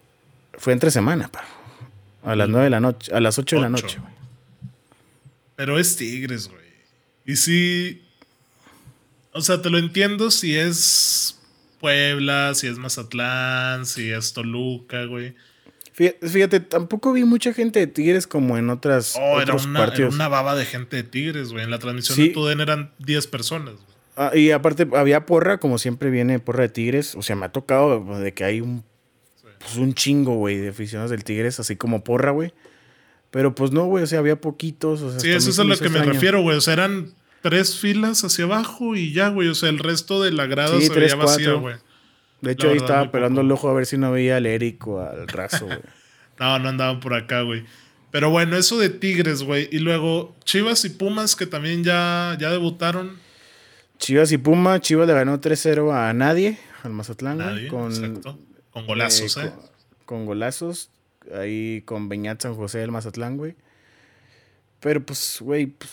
[0.55, 1.45] fue entre semana, pa.
[2.25, 4.13] A las 9 de la noche, a las 8 de la noche, güey.
[5.55, 6.67] Pero es Tigres, güey.
[7.25, 8.03] Y si,
[9.33, 11.39] o sea, te lo entiendo si es
[11.79, 15.37] Puebla, si es Mazatlán, si es Toluca, güey.
[15.97, 20.67] Fíjate, tampoco vi mucha gente de Tigres como en otras oh, era una, baba de
[20.67, 21.65] gente de Tigres, güey.
[21.65, 23.75] En la transmisión de Tuden eran 10 personas.
[24.15, 27.15] Ah, y aparte había porra, como siempre viene porra de Tigres.
[27.15, 28.85] O sea, me ha tocado de que hay un,
[29.59, 32.53] pues, un chingo, güey, de aficionados del Tigres, así como porra, güey.
[33.31, 35.01] Pero pues no, güey, o sea, había poquitos.
[35.01, 36.59] O sea, sí, eso es a lo que me refiero, güey.
[36.59, 39.49] O sea, eran tres filas hacia abajo y ya, güey.
[39.49, 41.77] O sea, el resto de la grada se veía vacío, güey.
[42.47, 45.01] De hecho, ahí estaba pelando el ojo a ver si no veía al Eric o
[45.01, 45.79] al Razo, güey.
[46.39, 47.65] no, no andaban por acá, güey.
[48.11, 49.69] Pero bueno, eso de Tigres, güey.
[49.73, 53.19] Y luego Chivas y Pumas, que también ya, ya debutaron.
[53.99, 58.23] Chivas y Pumas, Chivas le ganó 3-0 a nadie, al Mazatlán, nadie, con,
[58.71, 59.53] con golazos, eh, ¿eh?
[60.05, 60.91] Con, golazos.
[61.35, 63.57] Ahí con Beñat San José del Mazatlán, güey.
[64.81, 65.91] Pero pues, güey, pues,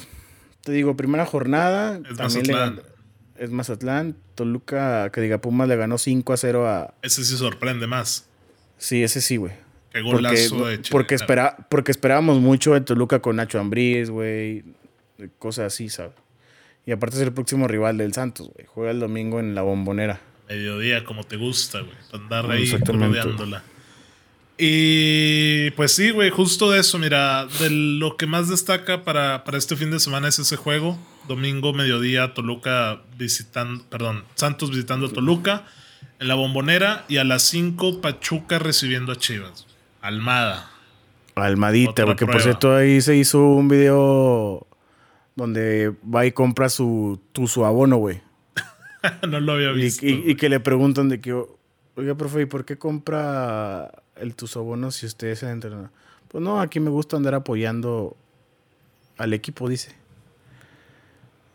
[0.61, 1.97] te digo, primera jornada.
[1.97, 2.92] Es también Mazatlán.
[3.37, 4.15] Es Mazatlán.
[4.35, 6.93] Toluca, que diga Pumas, le ganó 5 a 0 a.
[7.01, 8.27] Ese sí sorprende más.
[8.77, 9.53] Sí, ese sí, güey.
[9.91, 14.63] Qué golazo porque, de porque, espera, porque esperábamos mucho de Toluca con Nacho Ambriz, güey.
[15.37, 16.13] Cosas así, ¿sabes?
[16.85, 18.65] Y aparte es el próximo rival del Santos, güey.
[18.67, 20.19] Juega el domingo en la bombonera.
[20.49, 21.95] Mediodía, como te gusta, güey.
[22.11, 23.63] Andar ahí rodeándola.
[24.65, 29.57] Y pues sí, güey, justo de eso, mira, de lo que más destaca para, para
[29.57, 30.97] este fin de semana es ese juego.
[31.27, 35.65] Domingo, mediodía, Toluca visitando, perdón, Santos visitando a Toluca
[36.21, 39.67] en la bombonera y a las 5 Pachuca recibiendo a Chivas.
[39.99, 40.71] Almada.
[41.35, 44.65] Almadita, porque por cierto ahí se hizo un video
[45.35, 48.21] donde va y compra su, tu, su abono, güey.
[49.27, 50.05] no lo había visto.
[50.05, 51.33] Y, que le preguntan de que,
[51.95, 55.89] oiga, profe, ¿y por qué compra el tus abonos si usted es el entrenador?
[56.29, 58.17] Pues no, aquí me gusta andar apoyando
[59.17, 59.95] al equipo, dice.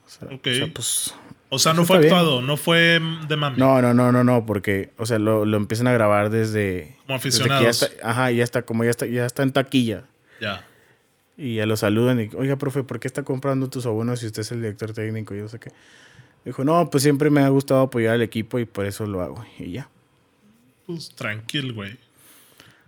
[0.07, 1.15] O sea, o sea, pues,
[1.51, 3.59] o sea no fue actuado, no fue de mami.
[3.59, 6.97] No, no, no, no, no, porque, o sea, lo, lo empiezan a grabar desde.
[7.07, 7.91] Como aficionados.
[8.03, 10.05] ajá, ya está, como ya está, ya está en taquilla.
[10.41, 10.65] Ya.
[11.37, 14.43] Y ya lo saludan y, oiga, profe, ¿por qué está comprando tus abonos si usted
[14.43, 15.35] es el director técnico?
[15.35, 15.73] Y yo sé qué.
[16.45, 19.45] Dijo, no, pues siempre me ha gustado apoyar al equipo y por eso lo hago.
[19.59, 19.89] Y ya.
[20.87, 21.99] Pues tranquilo, güey.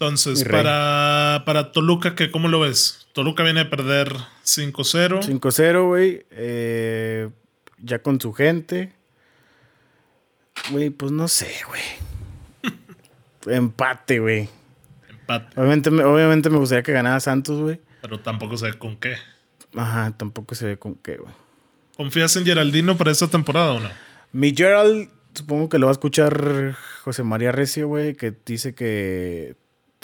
[0.01, 3.07] Entonces, para, para Toluca, ¿qué, ¿cómo lo ves?
[3.13, 4.11] Toluca viene a perder
[4.47, 5.21] 5-0.
[5.21, 6.25] 5-0, güey.
[6.31, 7.29] Eh,
[7.77, 8.95] ya con su gente.
[10.71, 12.73] Güey, pues no sé, güey.
[13.55, 14.49] Empate, güey.
[15.11, 15.61] Empate.
[15.61, 17.79] Obviamente, obviamente me gustaría que ganara Santos, güey.
[18.01, 19.17] Pero tampoco se ve con qué.
[19.77, 21.35] Ajá, tampoco se ve con qué, güey.
[21.99, 23.91] ¿Confías en Geraldino para esta temporada o no?
[24.33, 29.57] Mi Gerald, supongo que lo va a escuchar José María Recio, güey, que dice que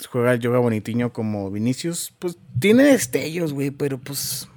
[0.05, 2.13] juega el yoga bonitiño como Vinicius.
[2.19, 4.47] Pues tiene destellos, güey, pero pues.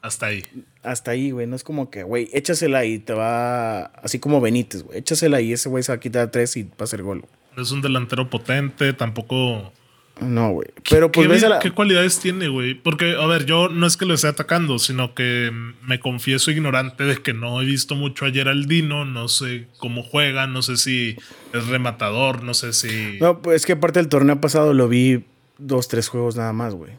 [0.00, 0.44] Hasta ahí.
[0.82, 1.46] Hasta ahí, güey.
[1.46, 3.84] No es como que, güey, échasela y te va.
[3.84, 4.98] Así como Benítez, güey.
[4.98, 7.24] Échasela y ese güey se va a quitar tres y va a hacer gol.
[7.56, 9.72] Es un delantero potente, tampoco
[10.20, 10.68] No, güey.
[10.88, 12.74] Pero pues ¿Qué, ¿Qué cualidades tiene, güey?
[12.74, 15.50] Porque, a ver, yo no es que lo esté atacando, sino que
[15.82, 19.04] me confieso ignorante de que no he visto mucho a Geraldino.
[19.04, 21.16] No sé cómo juega, no sé si
[21.52, 23.18] es rematador, no sé si.
[23.20, 25.24] No, pues es que aparte del torneo pasado lo vi
[25.58, 26.92] dos, tres juegos nada más, güey.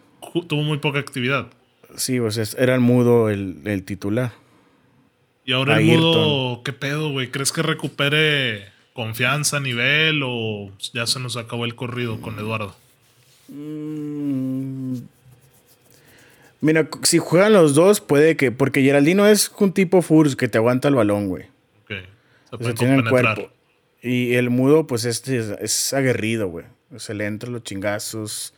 [0.47, 1.47] Tuvo muy poca actividad.
[1.95, 4.33] Sí, o sea, era el mudo el, el titular.
[5.45, 7.29] Y ahora el mudo, ¿qué pedo, güey?
[7.29, 12.75] ¿Crees que recupere confianza, nivel o ya se nos acabó el corrido con Eduardo?
[13.49, 14.97] Mm.
[16.61, 18.51] Mira, si juegan los dos, puede que.
[18.51, 21.45] Porque Geraldino es un tipo Furs que te aguanta el balón, güey.
[21.83, 22.61] Ok.
[22.61, 23.49] Se tiene el cuerpo.
[24.01, 26.65] Y el mudo, pues este es, aguerrido, güey.
[26.97, 28.53] Se le entra los chingazos,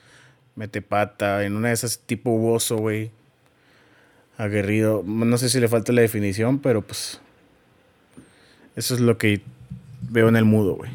[0.56, 1.46] mete pata.
[1.46, 3.10] En una de esas tipo bozo, güey.
[4.38, 5.04] Aguerrido.
[5.04, 7.20] No sé si le falta la definición, pero pues.
[8.76, 9.42] Eso es lo que
[10.12, 10.92] veo en el mudo, güey.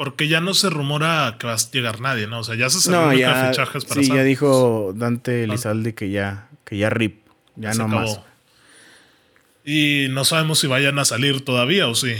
[0.00, 2.38] Porque ya no se rumora que va a llegar nadie, ¿no?
[2.38, 6.78] O sea, ya se ya, fichajes para Sí, ya dijo Dante Elizalde que ya, que
[6.78, 7.26] ya rip.
[7.56, 8.18] Ya no más.
[9.62, 12.14] Y no sabemos si vayan a salir todavía o sí.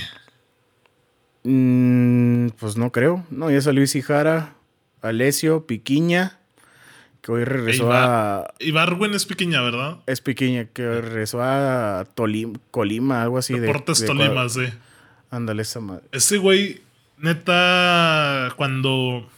[1.44, 3.24] Mm, pues no creo.
[3.30, 4.56] No, ya salió Isijara,
[5.00, 6.38] Alesio, Piquiña,
[7.22, 8.52] que hoy regresó a.
[8.58, 10.00] Ibarwen es Piquiña, ¿verdad?
[10.06, 13.58] Es Piquiña, que hoy regresó a Tolima, Colima, algo así.
[13.58, 14.66] Deportes de, Tolima, sí.
[15.30, 16.04] Ándale, esa madre.
[16.12, 16.89] Ese güey
[17.20, 19.28] neta, cuando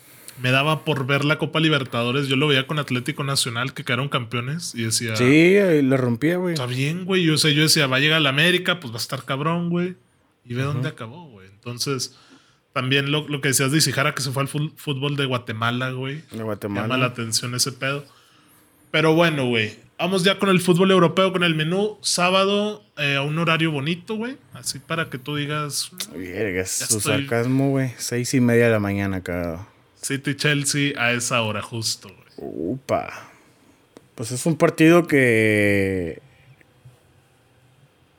[0.41, 4.09] me daba por ver la Copa Libertadores, yo lo veía con Atlético Nacional que quedaron
[4.09, 5.17] campeones y decía.
[5.17, 6.55] Sí, le rompía, güey.
[6.55, 7.23] Está bien, güey.
[7.23, 9.71] Yo, sé, yo decía, va a llegar a la América, pues va a estar cabrón,
[9.71, 9.95] güey.
[10.45, 11.49] Y ve dónde acabó, güey.
[11.49, 12.17] Entonces,
[12.73, 16.23] también lo, que decías de Isijara, que se fue al fútbol de Guatemala, güey.
[16.33, 16.83] De Guatemala.
[16.83, 18.05] Llama la atención ese pedo.
[18.91, 19.77] Pero bueno, güey.
[20.03, 21.97] Vamos ya con el fútbol europeo, con el menú.
[22.01, 24.37] Sábado eh, a un horario bonito, güey.
[24.53, 25.93] Así para que tú digas.
[26.13, 27.93] Vergas, su sarcasmo, güey.
[27.99, 29.69] Seis y media de la mañana, cada.
[30.01, 32.73] City Chelsea a esa hora, justo, güey.
[32.73, 33.31] Upa.
[34.17, 36.21] Pues es un partido que.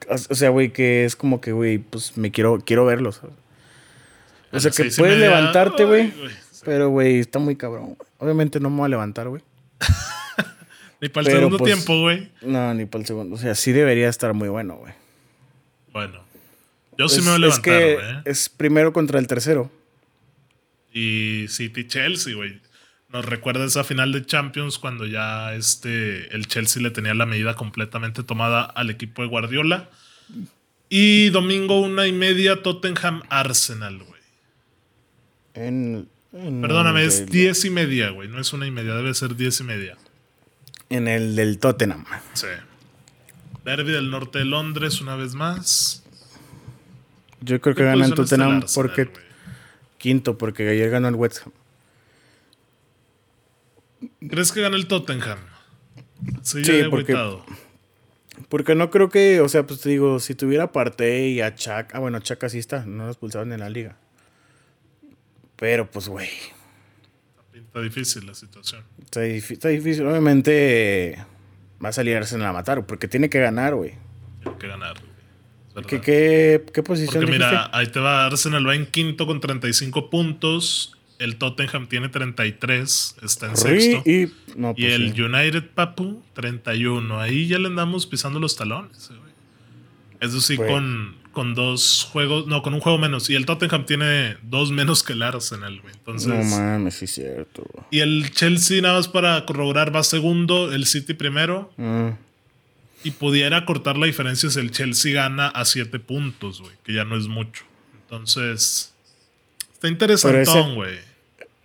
[0.08, 3.20] O sea, güey, que es como que, güey, pues me quiero, quiero verlos.
[4.52, 6.14] O sea, que puedes levantarte, güey.
[6.64, 7.98] Pero, güey, está muy cabrón.
[8.16, 9.42] Obviamente no me voy a levantar, güey.
[11.04, 12.30] Ni para el segundo pues, tiempo, güey.
[12.40, 13.36] No, ni para el segundo.
[13.36, 14.94] O sea, sí debería estar muy bueno, güey.
[15.92, 16.24] Bueno.
[16.96, 19.70] Yo sí me voy a levantar, es que Es primero contra el tercero.
[20.94, 22.58] Y City Chelsea, güey.
[23.10, 27.54] Nos recuerda esa final de Champions cuando ya este, el Chelsea le tenía la medida
[27.54, 29.90] completamente tomada al equipo de Guardiola.
[30.88, 34.22] Y domingo una y media Tottenham Arsenal, güey.
[35.52, 38.26] En, Perdóname, es diez y media, güey.
[38.26, 39.98] No es una y media, debe ser diez y media.
[40.94, 42.04] En el del Tottenham.
[42.34, 42.46] Sí.
[43.64, 46.04] Derby del norte de Londres una vez más.
[47.40, 49.10] Yo creo que gana el Tottenham porque...
[49.98, 51.52] Quinto, porque ayer ganó el West Ham.
[54.28, 55.38] ¿Crees que gana el Tottenham?
[56.42, 57.16] Sí, porque,
[58.48, 61.92] porque no creo que, o sea, pues te digo, si tuviera parte y a Chuck,
[61.92, 63.96] ah, bueno, Chuck así está, no lo expulsaron en la liga.
[65.56, 66.30] Pero pues, güey,
[67.54, 68.82] Está difícil la situación.
[69.00, 69.20] Está,
[69.68, 70.06] difícil.
[70.06, 71.24] Obviamente
[71.82, 73.94] va a salir Arsenal a matar, porque tiene que ganar, güey.
[74.42, 75.86] Tiene que ganar, güey.
[75.86, 78.26] ¿Qué, qué, qué posición Porque mira, ahí te va.
[78.26, 80.96] Arsenal va en quinto con 35 puntos.
[81.18, 84.02] El Tottenham tiene 33, está en sexto.
[84.04, 87.20] Y, pues el United Papu, 31.
[87.20, 89.08] Ahí ya le andamos pisando los talones.
[89.08, 89.32] Güey.
[90.20, 93.28] Eso sí, con, con dos juegos, no, con un juego menos.
[93.28, 95.92] Y el Tottenham tiene dos menos que el Arsenal, güey.
[95.92, 97.66] Entonces, no mames, sí es cierto.
[97.90, 101.70] Y el Chelsea, nada más para corroborar, va segundo, el City primero.
[101.76, 102.10] Mm.
[103.02, 107.04] Y pudiera cortar la diferencia si el Chelsea gana a siete puntos, güey, que ya
[107.04, 107.64] no es mucho.
[108.04, 108.94] Entonces,
[109.74, 110.96] está interesantón, güey.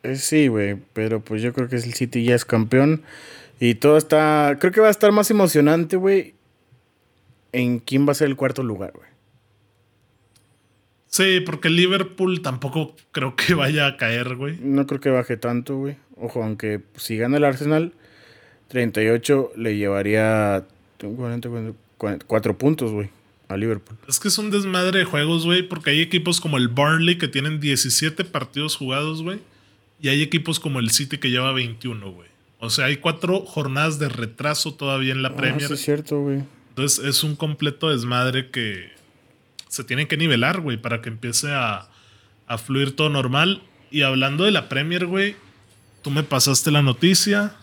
[0.03, 3.03] Eh, sí, güey, pero pues yo creo que el City ya es campeón.
[3.59, 4.57] Y todo está.
[4.59, 6.33] Creo que va a estar más emocionante, güey.
[7.51, 9.09] En quién va a ser el cuarto lugar, güey.
[11.09, 14.57] Sí, porque Liverpool tampoco creo que vaya a caer, güey.
[14.61, 15.97] No creo que baje tanto, güey.
[16.15, 17.93] Ojo, aunque si gana el Arsenal,
[18.67, 20.65] 38 le llevaría
[20.99, 21.49] 40,
[22.27, 23.09] 4 puntos, güey,
[23.47, 23.97] a Liverpool.
[24.07, 27.27] Es que es un desmadre de juegos, güey, porque hay equipos como el Burnley que
[27.27, 29.39] tienen 17 partidos jugados, güey.
[30.01, 32.29] Y hay equipos como el City que lleva 21, güey.
[32.59, 35.67] O sea, hay cuatro jornadas de retraso todavía en la ah, Premier.
[35.67, 36.43] Sí, es cierto, güey.
[36.69, 38.98] Entonces es un completo desmadre que
[39.69, 41.87] se tienen que nivelar, güey, para que empiece a,
[42.57, 43.61] fluir todo normal.
[43.91, 45.35] Y hablando de la Premier, güey,
[46.01, 47.55] tú me pasaste la noticia.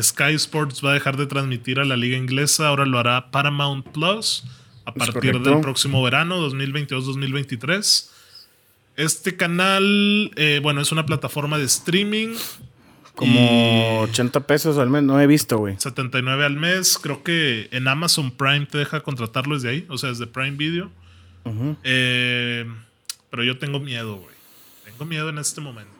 [0.00, 3.86] Sky Sports va a dejar de transmitir a la liga inglesa, ahora lo hará Paramount
[3.88, 4.44] Plus
[4.84, 8.10] a partir del próximo verano, 2022-2023.
[8.96, 12.36] Este canal, eh, bueno, es una plataforma de streaming.
[13.16, 15.76] Como 80 pesos al mes, no he visto, güey.
[15.78, 16.98] 79 al mes.
[17.00, 20.90] Creo que en Amazon Prime te deja contratarlo desde ahí, o sea, desde Prime Video.
[21.82, 22.66] Eh,
[23.30, 24.34] pero yo tengo miedo, güey.
[24.84, 25.92] Tengo miedo en este momento.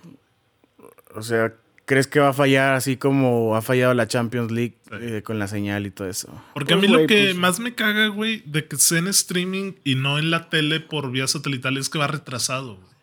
[1.14, 1.54] O sea,
[1.84, 5.48] ¿crees que va a fallar así como ha fallado la Champions League eh, con la
[5.48, 6.28] señal y todo eso?
[6.54, 9.72] Porque a mí lo que pues, más me caga, güey, de que sea en streaming
[9.84, 12.94] y no en la tele por vía satelital es que va retrasado, güey.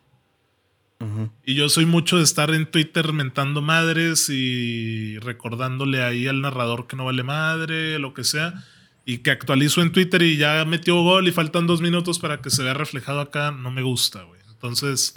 [1.43, 6.85] Y yo soy mucho de estar en Twitter mentando madres y recordándole ahí al narrador
[6.85, 8.63] que no vale madre, lo que sea.
[9.05, 12.49] Y que actualizo en Twitter y ya metió gol y faltan dos minutos para que
[12.49, 13.51] se vea reflejado acá.
[13.51, 14.39] No me gusta, güey.
[14.49, 15.15] Entonces,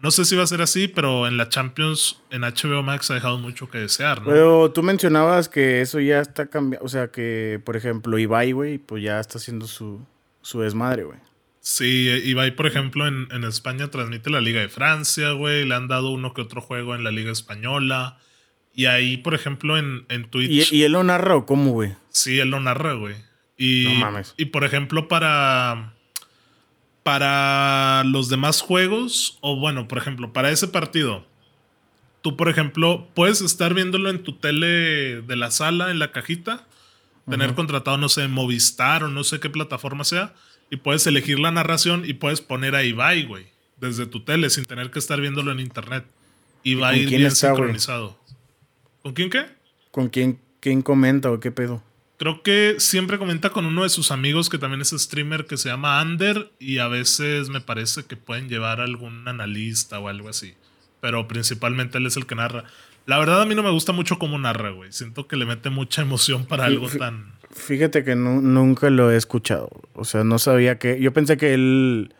[0.00, 3.14] no sé si va a ser así, pero en la Champions, en HBO Max ha
[3.14, 4.28] dejado mucho que desear, ¿no?
[4.28, 6.86] Pero tú mencionabas que eso ya está cambiando.
[6.86, 10.00] O sea, que, por ejemplo, Ibai, güey, pues ya está haciendo su,
[10.40, 11.18] su desmadre, güey.
[11.60, 15.66] Sí, Ibai, por ejemplo, en, España transmite la Liga de Francia, güey.
[15.66, 18.18] Le han dado uno que otro juego en la Liga Española.
[18.74, 20.72] Y ahí, por ejemplo, en, en Twitch.
[20.72, 21.94] ¿Y, él lo narra o cómo, güey?
[22.10, 23.16] Sí, él lo narra, güey.
[23.56, 24.34] Y, no mames.
[24.36, 25.94] Y por ejemplo, para.
[27.02, 31.26] Para los demás juegos, o bueno, por ejemplo, para ese partido,
[32.20, 36.66] tú, por ejemplo, puedes estar viéndolo en tu tele de la sala, en la cajita,
[37.28, 40.34] tener contratado, no sé, Movistar o no sé qué plataforma sea
[40.70, 43.46] y puedes elegir la narración y puedes poner a Ibai, güey,
[43.78, 46.06] desde tu tele sin tener que estar viéndolo en internet.
[46.62, 48.18] Y a ir bien sincronizado.
[49.02, 49.46] ¿Con quién qué?
[49.90, 51.82] ¿Con quién, quién comenta o qué pedo?
[52.18, 55.70] Creo que siempre comenta con uno de sus amigos que también es streamer que se
[55.70, 60.54] llama Ander y a veces me parece que pueden llevar algún analista o algo así.
[61.00, 62.64] Pero principalmente él es el que narra.
[63.06, 64.92] La verdad a mí no me gusta mucho cómo narra, güey.
[64.92, 67.32] Siento que le mete mucha emoción para algo tan...
[67.52, 69.70] Fíjate que nunca lo he escuchado.
[69.94, 71.00] O sea, no sabía que.
[71.00, 72.14] Yo pensé que él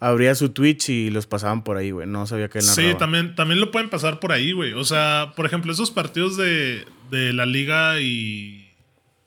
[0.00, 2.06] abría su Twitch y los pasaban por ahí, güey.
[2.06, 2.88] No sabía que él narraba.
[2.90, 4.72] Sí, también, también lo pueden pasar por ahí, güey.
[4.72, 8.70] O sea, por ejemplo, esos partidos de, de la Liga y,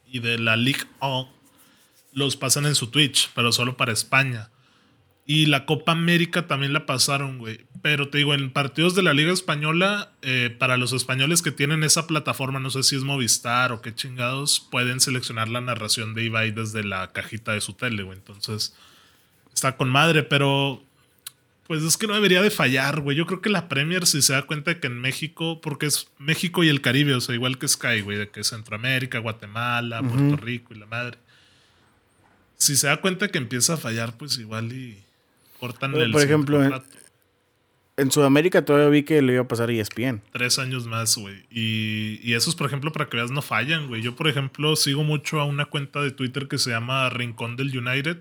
[0.08, 1.30] y de la League O
[2.13, 4.49] los pasan en su Twitch, pero solo para España.
[5.30, 7.65] Y la Copa América también la pasaron, güey.
[7.82, 11.84] Pero te digo, en partidos de la Liga Española, eh, para los españoles que tienen
[11.84, 16.23] esa plataforma, no sé si es Movistar o qué chingados, pueden seleccionar la narración de
[16.23, 18.17] Ibai desde la cajita de su tele, güey.
[18.17, 18.73] Entonces,
[19.58, 20.84] está con madre, pero
[21.65, 23.17] pues es que no debería de fallar, güey.
[23.17, 26.08] Yo creo que la Premier, si se da cuenta de que en México, porque es
[26.20, 30.02] México y el Caribe, o sea, igual que Sky, güey, de que es Centroamérica, Guatemala,
[30.02, 31.17] Puerto Rico y la madre.
[32.56, 34.98] Si se da cuenta que empieza a fallar, pues igual y
[35.60, 36.12] cortan el.
[36.12, 36.63] Por ejemplo,
[37.98, 40.22] en, Sudamérica todavía vi que le iba a pasar ESPN.
[40.32, 41.46] Tres años más, güey.
[41.50, 44.04] Y, y, esos, por ejemplo, para que veas, no fallan, güey.
[44.04, 47.76] Yo, por ejemplo, sigo mucho a una cuenta de Twitter que se llama Rincón del
[47.76, 48.20] United.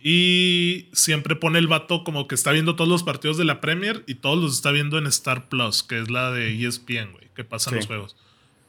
[0.00, 4.04] Y siempre pone el vato como que está viendo todos los partidos de la Premier
[4.06, 7.44] y todos los está viendo en Star Plus, que es la de ESPN, güey, que
[7.44, 8.16] pasan los juegos.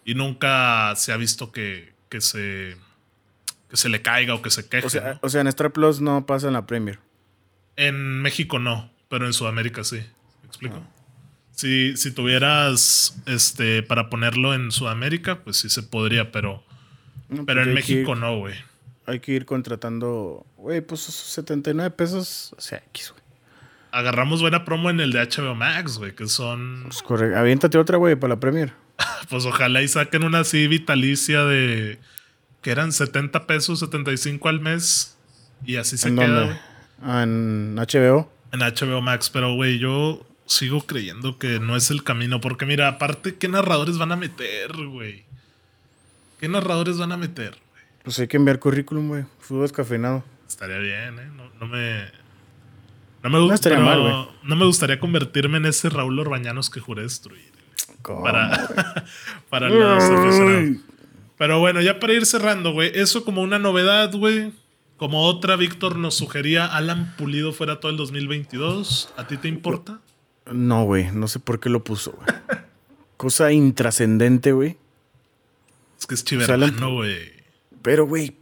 [0.05, 2.77] Y nunca se ha visto que, que, se,
[3.69, 4.87] que se le caiga o que se queje.
[4.87, 6.99] O sea, o sea, en Star Plus no pasa en la Premier.
[7.75, 9.97] En México no, pero en Sudamérica sí.
[9.97, 10.77] ¿Me explico?
[10.81, 10.95] Ah.
[11.51, 16.63] Si, tuvieras este para ponerlo en Sudamérica, pues sí se podría, pero,
[17.29, 18.55] pero pues en México no, güey.
[19.07, 23.23] Hay que ir contratando, güey, pues 79 pesos, o sea, X, güey.
[23.91, 26.83] Agarramos buena promo en el de HBO Max, güey, que son.
[26.83, 27.37] Pues correcto.
[27.37, 28.73] Aviéntate otra, güey, para la Premier.
[29.29, 31.99] pues ojalá y saquen una así vitalicia de.
[32.61, 35.17] que eran 70 pesos, 75 al mes.
[35.65, 36.57] Y así se queda, güey.
[37.01, 38.29] Ah, en HBO.
[38.51, 42.41] En HBO Max, pero güey, yo sigo creyendo que no es el camino.
[42.41, 45.23] Porque mira, aparte, ¿qué narradores van a meter, güey?
[46.39, 47.57] ¿Qué narradores van a meter?
[48.05, 49.25] Pues hay que enviar currículum, güey.
[49.39, 50.23] Fútbol descafeinado.
[50.47, 51.29] Estaría bien, ¿eh?
[51.59, 52.05] No, me.
[53.23, 57.51] No me, gustaría no, no me gustaría convertirme en ese Raúl Orbañanos que juré destruir.
[58.03, 58.69] Para,
[59.49, 60.77] para los
[61.35, 62.91] Pero bueno, ya para ir cerrando, güey.
[62.93, 64.53] Eso como una novedad, güey.
[64.97, 69.13] Como otra, Víctor nos sugería Alan Pulido fuera todo el 2022.
[69.17, 69.99] ¿A ti te importa?
[70.51, 71.11] No, güey.
[71.11, 72.27] No sé por qué lo puso, güey.
[73.17, 74.77] Cosa intrascendente, güey.
[75.97, 77.34] Es que es chivermano, güey.
[77.85, 78.35] Pero, güey.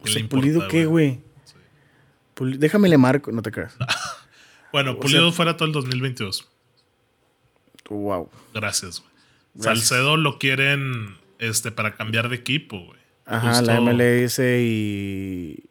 [0.00, 1.20] Pues, ¿Pulido qué, güey?
[2.38, 3.76] Déjame le marco, no te creas.
[4.72, 6.48] bueno, Pulido fuera todo el 2022.
[7.90, 8.30] Wow.
[8.54, 9.12] Gracias, güey.
[9.64, 12.98] Salcedo lo quieren este, para cambiar de equipo, güey.
[13.26, 15.64] Ajá, la MLS y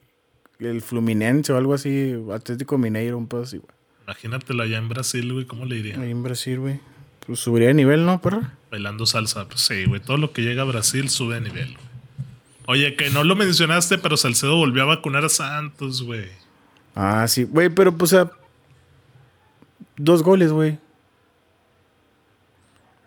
[0.60, 3.70] el Fluminense o algo así, Atlético Mineiro, un poco así, güey.
[4.06, 5.99] Imagínatelo allá en Brasil, güey, ¿cómo le iría?
[5.99, 6.80] Ahí en Brasil, güey.
[7.26, 8.41] Pues subiría de nivel, ¿no, perro?
[8.72, 10.01] Bailando salsa, pues sí, güey.
[10.01, 11.93] Todo lo que llega a Brasil sube de nivel, güey.
[12.66, 16.28] Oye, que no lo mencionaste, pero Salcedo volvió a vacunar a Santos, güey.
[16.95, 18.32] Ah, sí, güey, pero pues, sea,
[19.97, 20.78] dos goles, güey.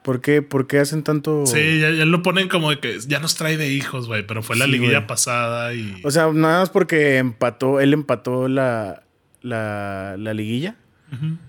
[0.02, 0.40] ¿Por qué?
[0.40, 1.46] ¿Por qué hacen tanto...?
[1.46, 4.56] Sí, ya, lo ponen como de que ya nos trae de hijos, güey, pero fue
[4.56, 6.00] la liguilla pasada y...
[6.04, 9.02] O sea, nada más porque empató, él empató la,
[9.42, 10.76] la, la liguilla.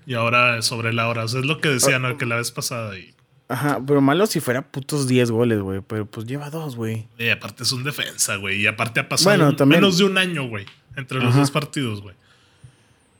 [0.06, 2.16] Y ahora sobre la hora, o sea, es lo que decían, ¿no?
[2.18, 3.14] Que la vez pasada y...
[3.48, 7.06] Ajá, pero malo si fuera putos 10 goles, güey, pero pues lleva dos, güey.
[7.18, 10.66] Y aparte es un defensa, güey, y aparte ha pasado menos de un año, güey,
[10.96, 12.14] entre los dos partidos, güey.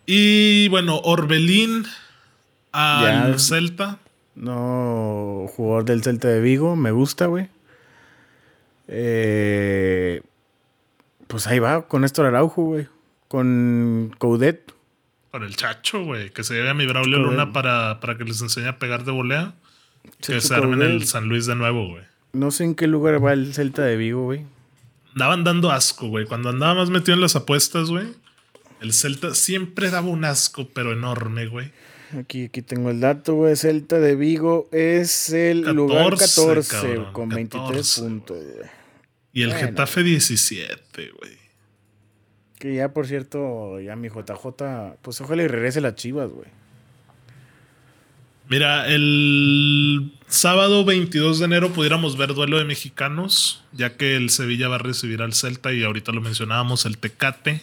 [0.04, 1.86] Y bueno, Orbelín
[2.72, 3.98] al Celta.
[4.34, 7.48] No, jugador del Celta de Vigo, me gusta, güey.
[8.88, 10.22] Eh,
[11.26, 12.88] pues ahí va, con Néstor Araujo, güey.
[13.28, 14.72] Con Coudet.
[15.30, 16.30] Con el Chacho, güey.
[16.30, 19.12] Que se lleve a mi Braulio Luna para, para, que les enseñe a pegar de
[19.12, 19.52] volea.
[20.20, 22.04] Que se armen el San Luis de nuevo, güey.
[22.32, 24.44] No sé en qué lugar va el Celta de Vigo, güey.
[25.14, 26.26] Andaban dando asco, güey.
[26.26, 28.08] Cuando andaba más metido en las apuestas, güey.
[28.80, 31.72] El Celta siempre daba un asco, pero enorme, güey.
[32.18, 33.56] Aquí, aquí tengo el dato, güey.
[33.56, 38.70] Celta de Vigo es el lugar 14 con 23 puntos, güey.
[39.32, 41.38] Y el Getafe 17, güey.
[42.58, 46.48] Que ya, por cierto, ya mi JJ, pues ojalá y regrese las chivas, güey.
[48.48, 54.68] Mira, el sábado 22 de enero pudiéramos ver duelo de mexicanos, ya que el Sevilla
[54.68, 57.60] va a recibir al Celta y ahorita lo mencionábamos, el Tecate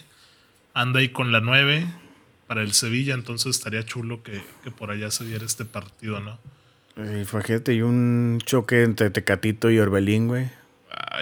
[0.75, 1.88] anda ahí con la 9
[2.45, 4.41] para el Sevilla, entonces estaría chulo que,
[4.77, 6.38] por allá se diera este partido, ¿no?
[6.97, 10.49] Y fíjate, y un choque entre Tecatito y Orbelín, güey.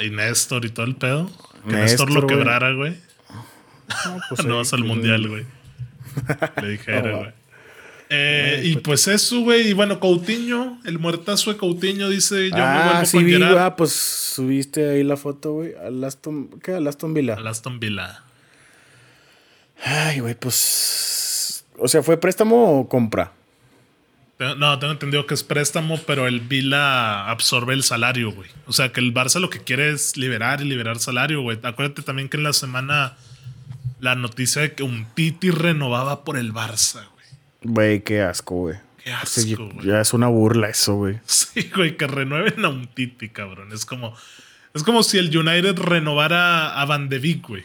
[0.03, 1.32] y Néstor y todo el pedo.
[1.68, 2.97] Que Néstor, lo quebrara, güey.
[4.05, 5.45] No, pues no vas al mundial, güey.
[6.61, 7.43] Le dijera, güey.
[8.16, 9.70] Eh, y pues, pues eso, güey.
[9.70, 13.76] Y bueno, Coutinho, el muertazo de Coutinho dice: Yo ah, me vuelvo sí, vi, ah,
[13.76, 15.74] pues subiste ahí la foto, güey.
[15.76, 16.74] Al Aston, ¿qué?
[16.74, 17.36] Al Aston Villa.
[17.36, 18.24] Al Aston Villa.
[19.84, 21.66] Ay, güey, pues.
[21.78, 23.32] O sea, ¿fue préstamo o compra?
[24.57, 28.49] No, tengo entendido que es préstamo, pero el Vila absorbe el salario, güey.
[28.68, 31.59] O sea, que el Barça lo que quiere es liberar y liberar salario, güey.
[31.64, 33.16] Acuérdate también que en la semana
[33.99, 37.12] la noticia de que un Titi renovaba por el Barça, güey.
[37.64, 38.78] Güey, qué asco, güey.
[39.03, 39.70] Qué asco.
[39.84, 41.20] Ya es una burla eso, güey.
[41.26, 43.72] Sí, güey, que renueven a un Titi, cabrón.
[43.74, 44.16] Es como,
[44.74, 47.64] es como si el United renovara a Van de Beek, güey.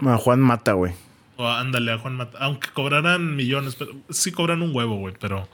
[0.00, 0.92] A Juan Mata, güey.
[1.36, 2.38] O ándale a Juan Mata.
[2.40, 5.48] Aunque cobraran millones, pero sí cobran un huevo, güey, pero.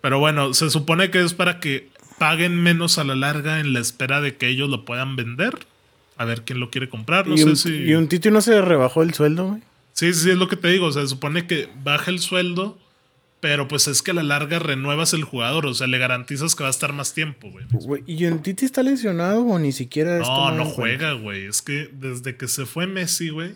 [0.00, 3.80] Pero bueno, se supone que es para que paguen menos a la larga en la
[3.80, 5.66] espera de que ellos lo puedan vender.
[6.18, 7.26] A ver quién lo quiere comprar.
[7.26, 7.74] No sé si.
[7.74, 9.62] ¿Y un Titi no se rebajó el sueldo, güey?
[9.96, 10.86] Sí, sí, es lo que te digo.
[10.86, 12.78] O sea, se supone que baja el sueldo,
[13.40, 15.66] pero pues es que a la larga renuevas el jugador.
[15.66, 18.04] O sea, le garantizas que va a estar más tiempo, güey.
[18.06, 21.46] ¿Y un Titi está lesionado o ni siquiera No, no juega, güey.
[21.46, 23.54] Es que desde que se fue Messi, güey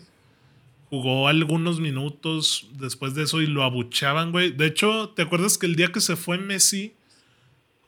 [0.91, 4.51] jugó algunos minutos después de eso y lo abuchaban, güey.
[4.51, 6.93] De hecho, ¿te acuerdas que el día que se fue Messi,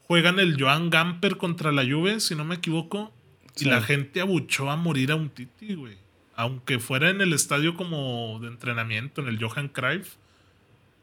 [0.07, 3.11] juegan el Joan Gamper contra la Juve, si no me equivoco?
[3.57, 5.97] Y la gente abuchó a morir a un Titi, güey.
[6.35, 10.15] Aunque fuera en el estadio como de entrenamiento, en el Johan Cruyff,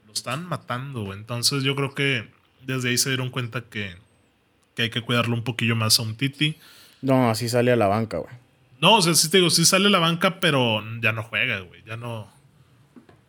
[0.07, 1.19] lo están matando, güey.
[1.19, 2.29] Entonces yo creo que
[2.67, 3.95] desde ahí se dieron cuenta que,
[4.75, 6.57] que hay que cuidarlo un poquillo más a un Titi.
[7.03, 8.35] No, así sale a la banca, güey.
[8.81, 11.83] No, o sea, sí te digo, sí sale la banca, pero ya no juega, güey.
[11.85, 12.29] Ya no.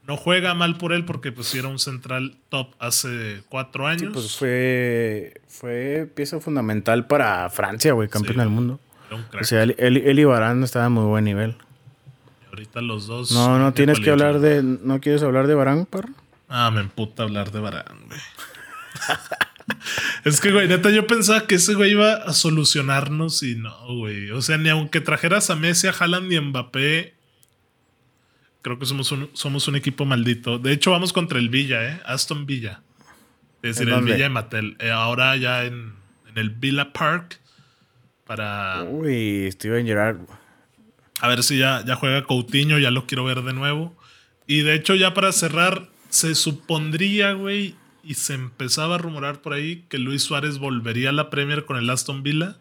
[0.08, 4.02] No juega mal por él porque pues era un central top hace cuatro años.
[4.02, 8.80] Sí, pues fue, fue pieza fundamental para Francia, güey, campeón del mundo.
[9.40, 11.56] O sea, él, él, y Barán estaban a muy buen nivel.
[12.52, 13.32] Ahorita los dos.
[13.32, 14.62] No, no tienes que hablar de.
[14.62, 16.10] ¿No quieres hablar de Barán, perro?
[16.50, 18.20] Ah, me emputa hablar de Barán, güey.
[20.26, 24.32] es que, güey, neta, yo pensaba que ese güey iba a solucionarnos y no, güey.
[24.32, 27.14] O sea, ni aunque trajeras a Messi, a Haaland y a Mbappé,
[28.62, 30.60] creo que somos un, somos un equipo maldito.
[30.60, 32.02] De hecho, vamos contra el Villa, ¿eh?
[32.06, 32.82] Aston Villa.
[33.62, 34.76] Es decir, el Villa de Mattel.
[34.80, 35.94] Eh, ahora ya en,
[36.36, 37.40] el Villa Park
[38.26, 38.84] para...
[38.84, 40.18] Uy, Steven Gerrard.
[41.22, 43.96] A ver si ya, ya juega Coutinho, ya lo quiero ver de nuevo.
[44.48, 49.54] Y de hecho, ya para cerrar, se supondría, güey, y se empezaba a rumorar por
[49.54, 52.58] ahí que Luis Suárez volvería a la Premier con el Aston Villa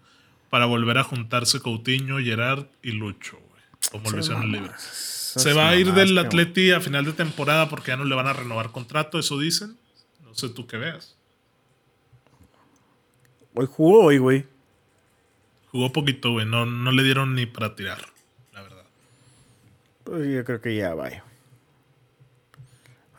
[0.51, 4.73] para volver a juntarse Coutinho, Gerard y Lucho, güey, como lo hicieron libre.
[4.77, 8.27] Se va a ir del Atleti a final de temporada porque ya no le van
[8.27, 9.79] a renovar contrato, eso dicen.
[10.23, 11.17] No sé tú qué veas.
[13.55, 14.47] Hoy jugó hoy, güey.
[15.71, 16.47] Jugó poquito, güey.
[16.47, 17.99] No, no le dieron ni para tirar.
[20.05, 21.11] Pues yo creo que ya va.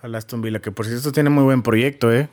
[0.01, 2.29] Al Aston Villa, que por cierto tiene muy buen proyecto, ¿eh?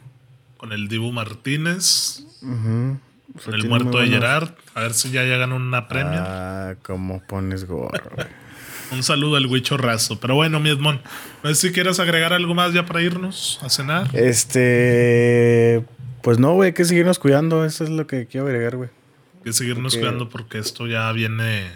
[0.57, 2.24] Con el Dibu Martínez.
[2.40, 4.51] Con el muerto de Gerard.
[4.74, 6.24] A ver si ya llegan una premia.
[6.26, 8.11] Ah, cómo pones gorro,
[8.90, 10.18] Un saludo al Huichorrazo.
[10.18, 11.01] Pero bueno, mi Edmond,
[11.42, 14.09] no sé si quieres agregar algo más ya para irnos a cenar.
[14.14, 15.84] Este.
[16.22, 17.66] Pues no, güey, hay que seguirnos cuidando.
[17.66, 18.88] Eso es lo que quiero agregar, güey.
[19.36, 21.70] Hay que seguirnos cuidando porque esto ya viene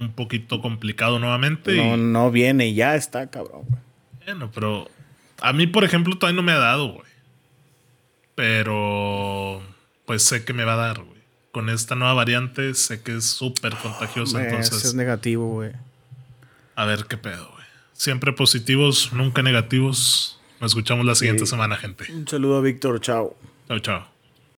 [0.00, 1.76] un poquito complicado nuevamente.
[1.76, 3.62] No, no viene, ya está, cabrón.
[4.24, 4.90] Bueno, pero
[5.40, 7.06] a mí, por ejemplo, todavía no me ha dado, güey.
[8.34, 9.62] Pero
[10.06, 11.14] pues sé que me va a dar, güey.
[11.52, 14.84] Con esta nueva variante sé que es súper contagiosa, entonces.
[14.84, 15.72] Es negativo, güey.
[16.74, 17.64] A ver qué pedo, güey.
[17.92, 20.40] Siempre positivos, nunca negativos.
[20.60, 22.12] Nos escuchamos la siguiente semana, gente.
[22.12, 23.36] Un saludo a Víctor, chao.
[23.68, 24.13] Chao, chao.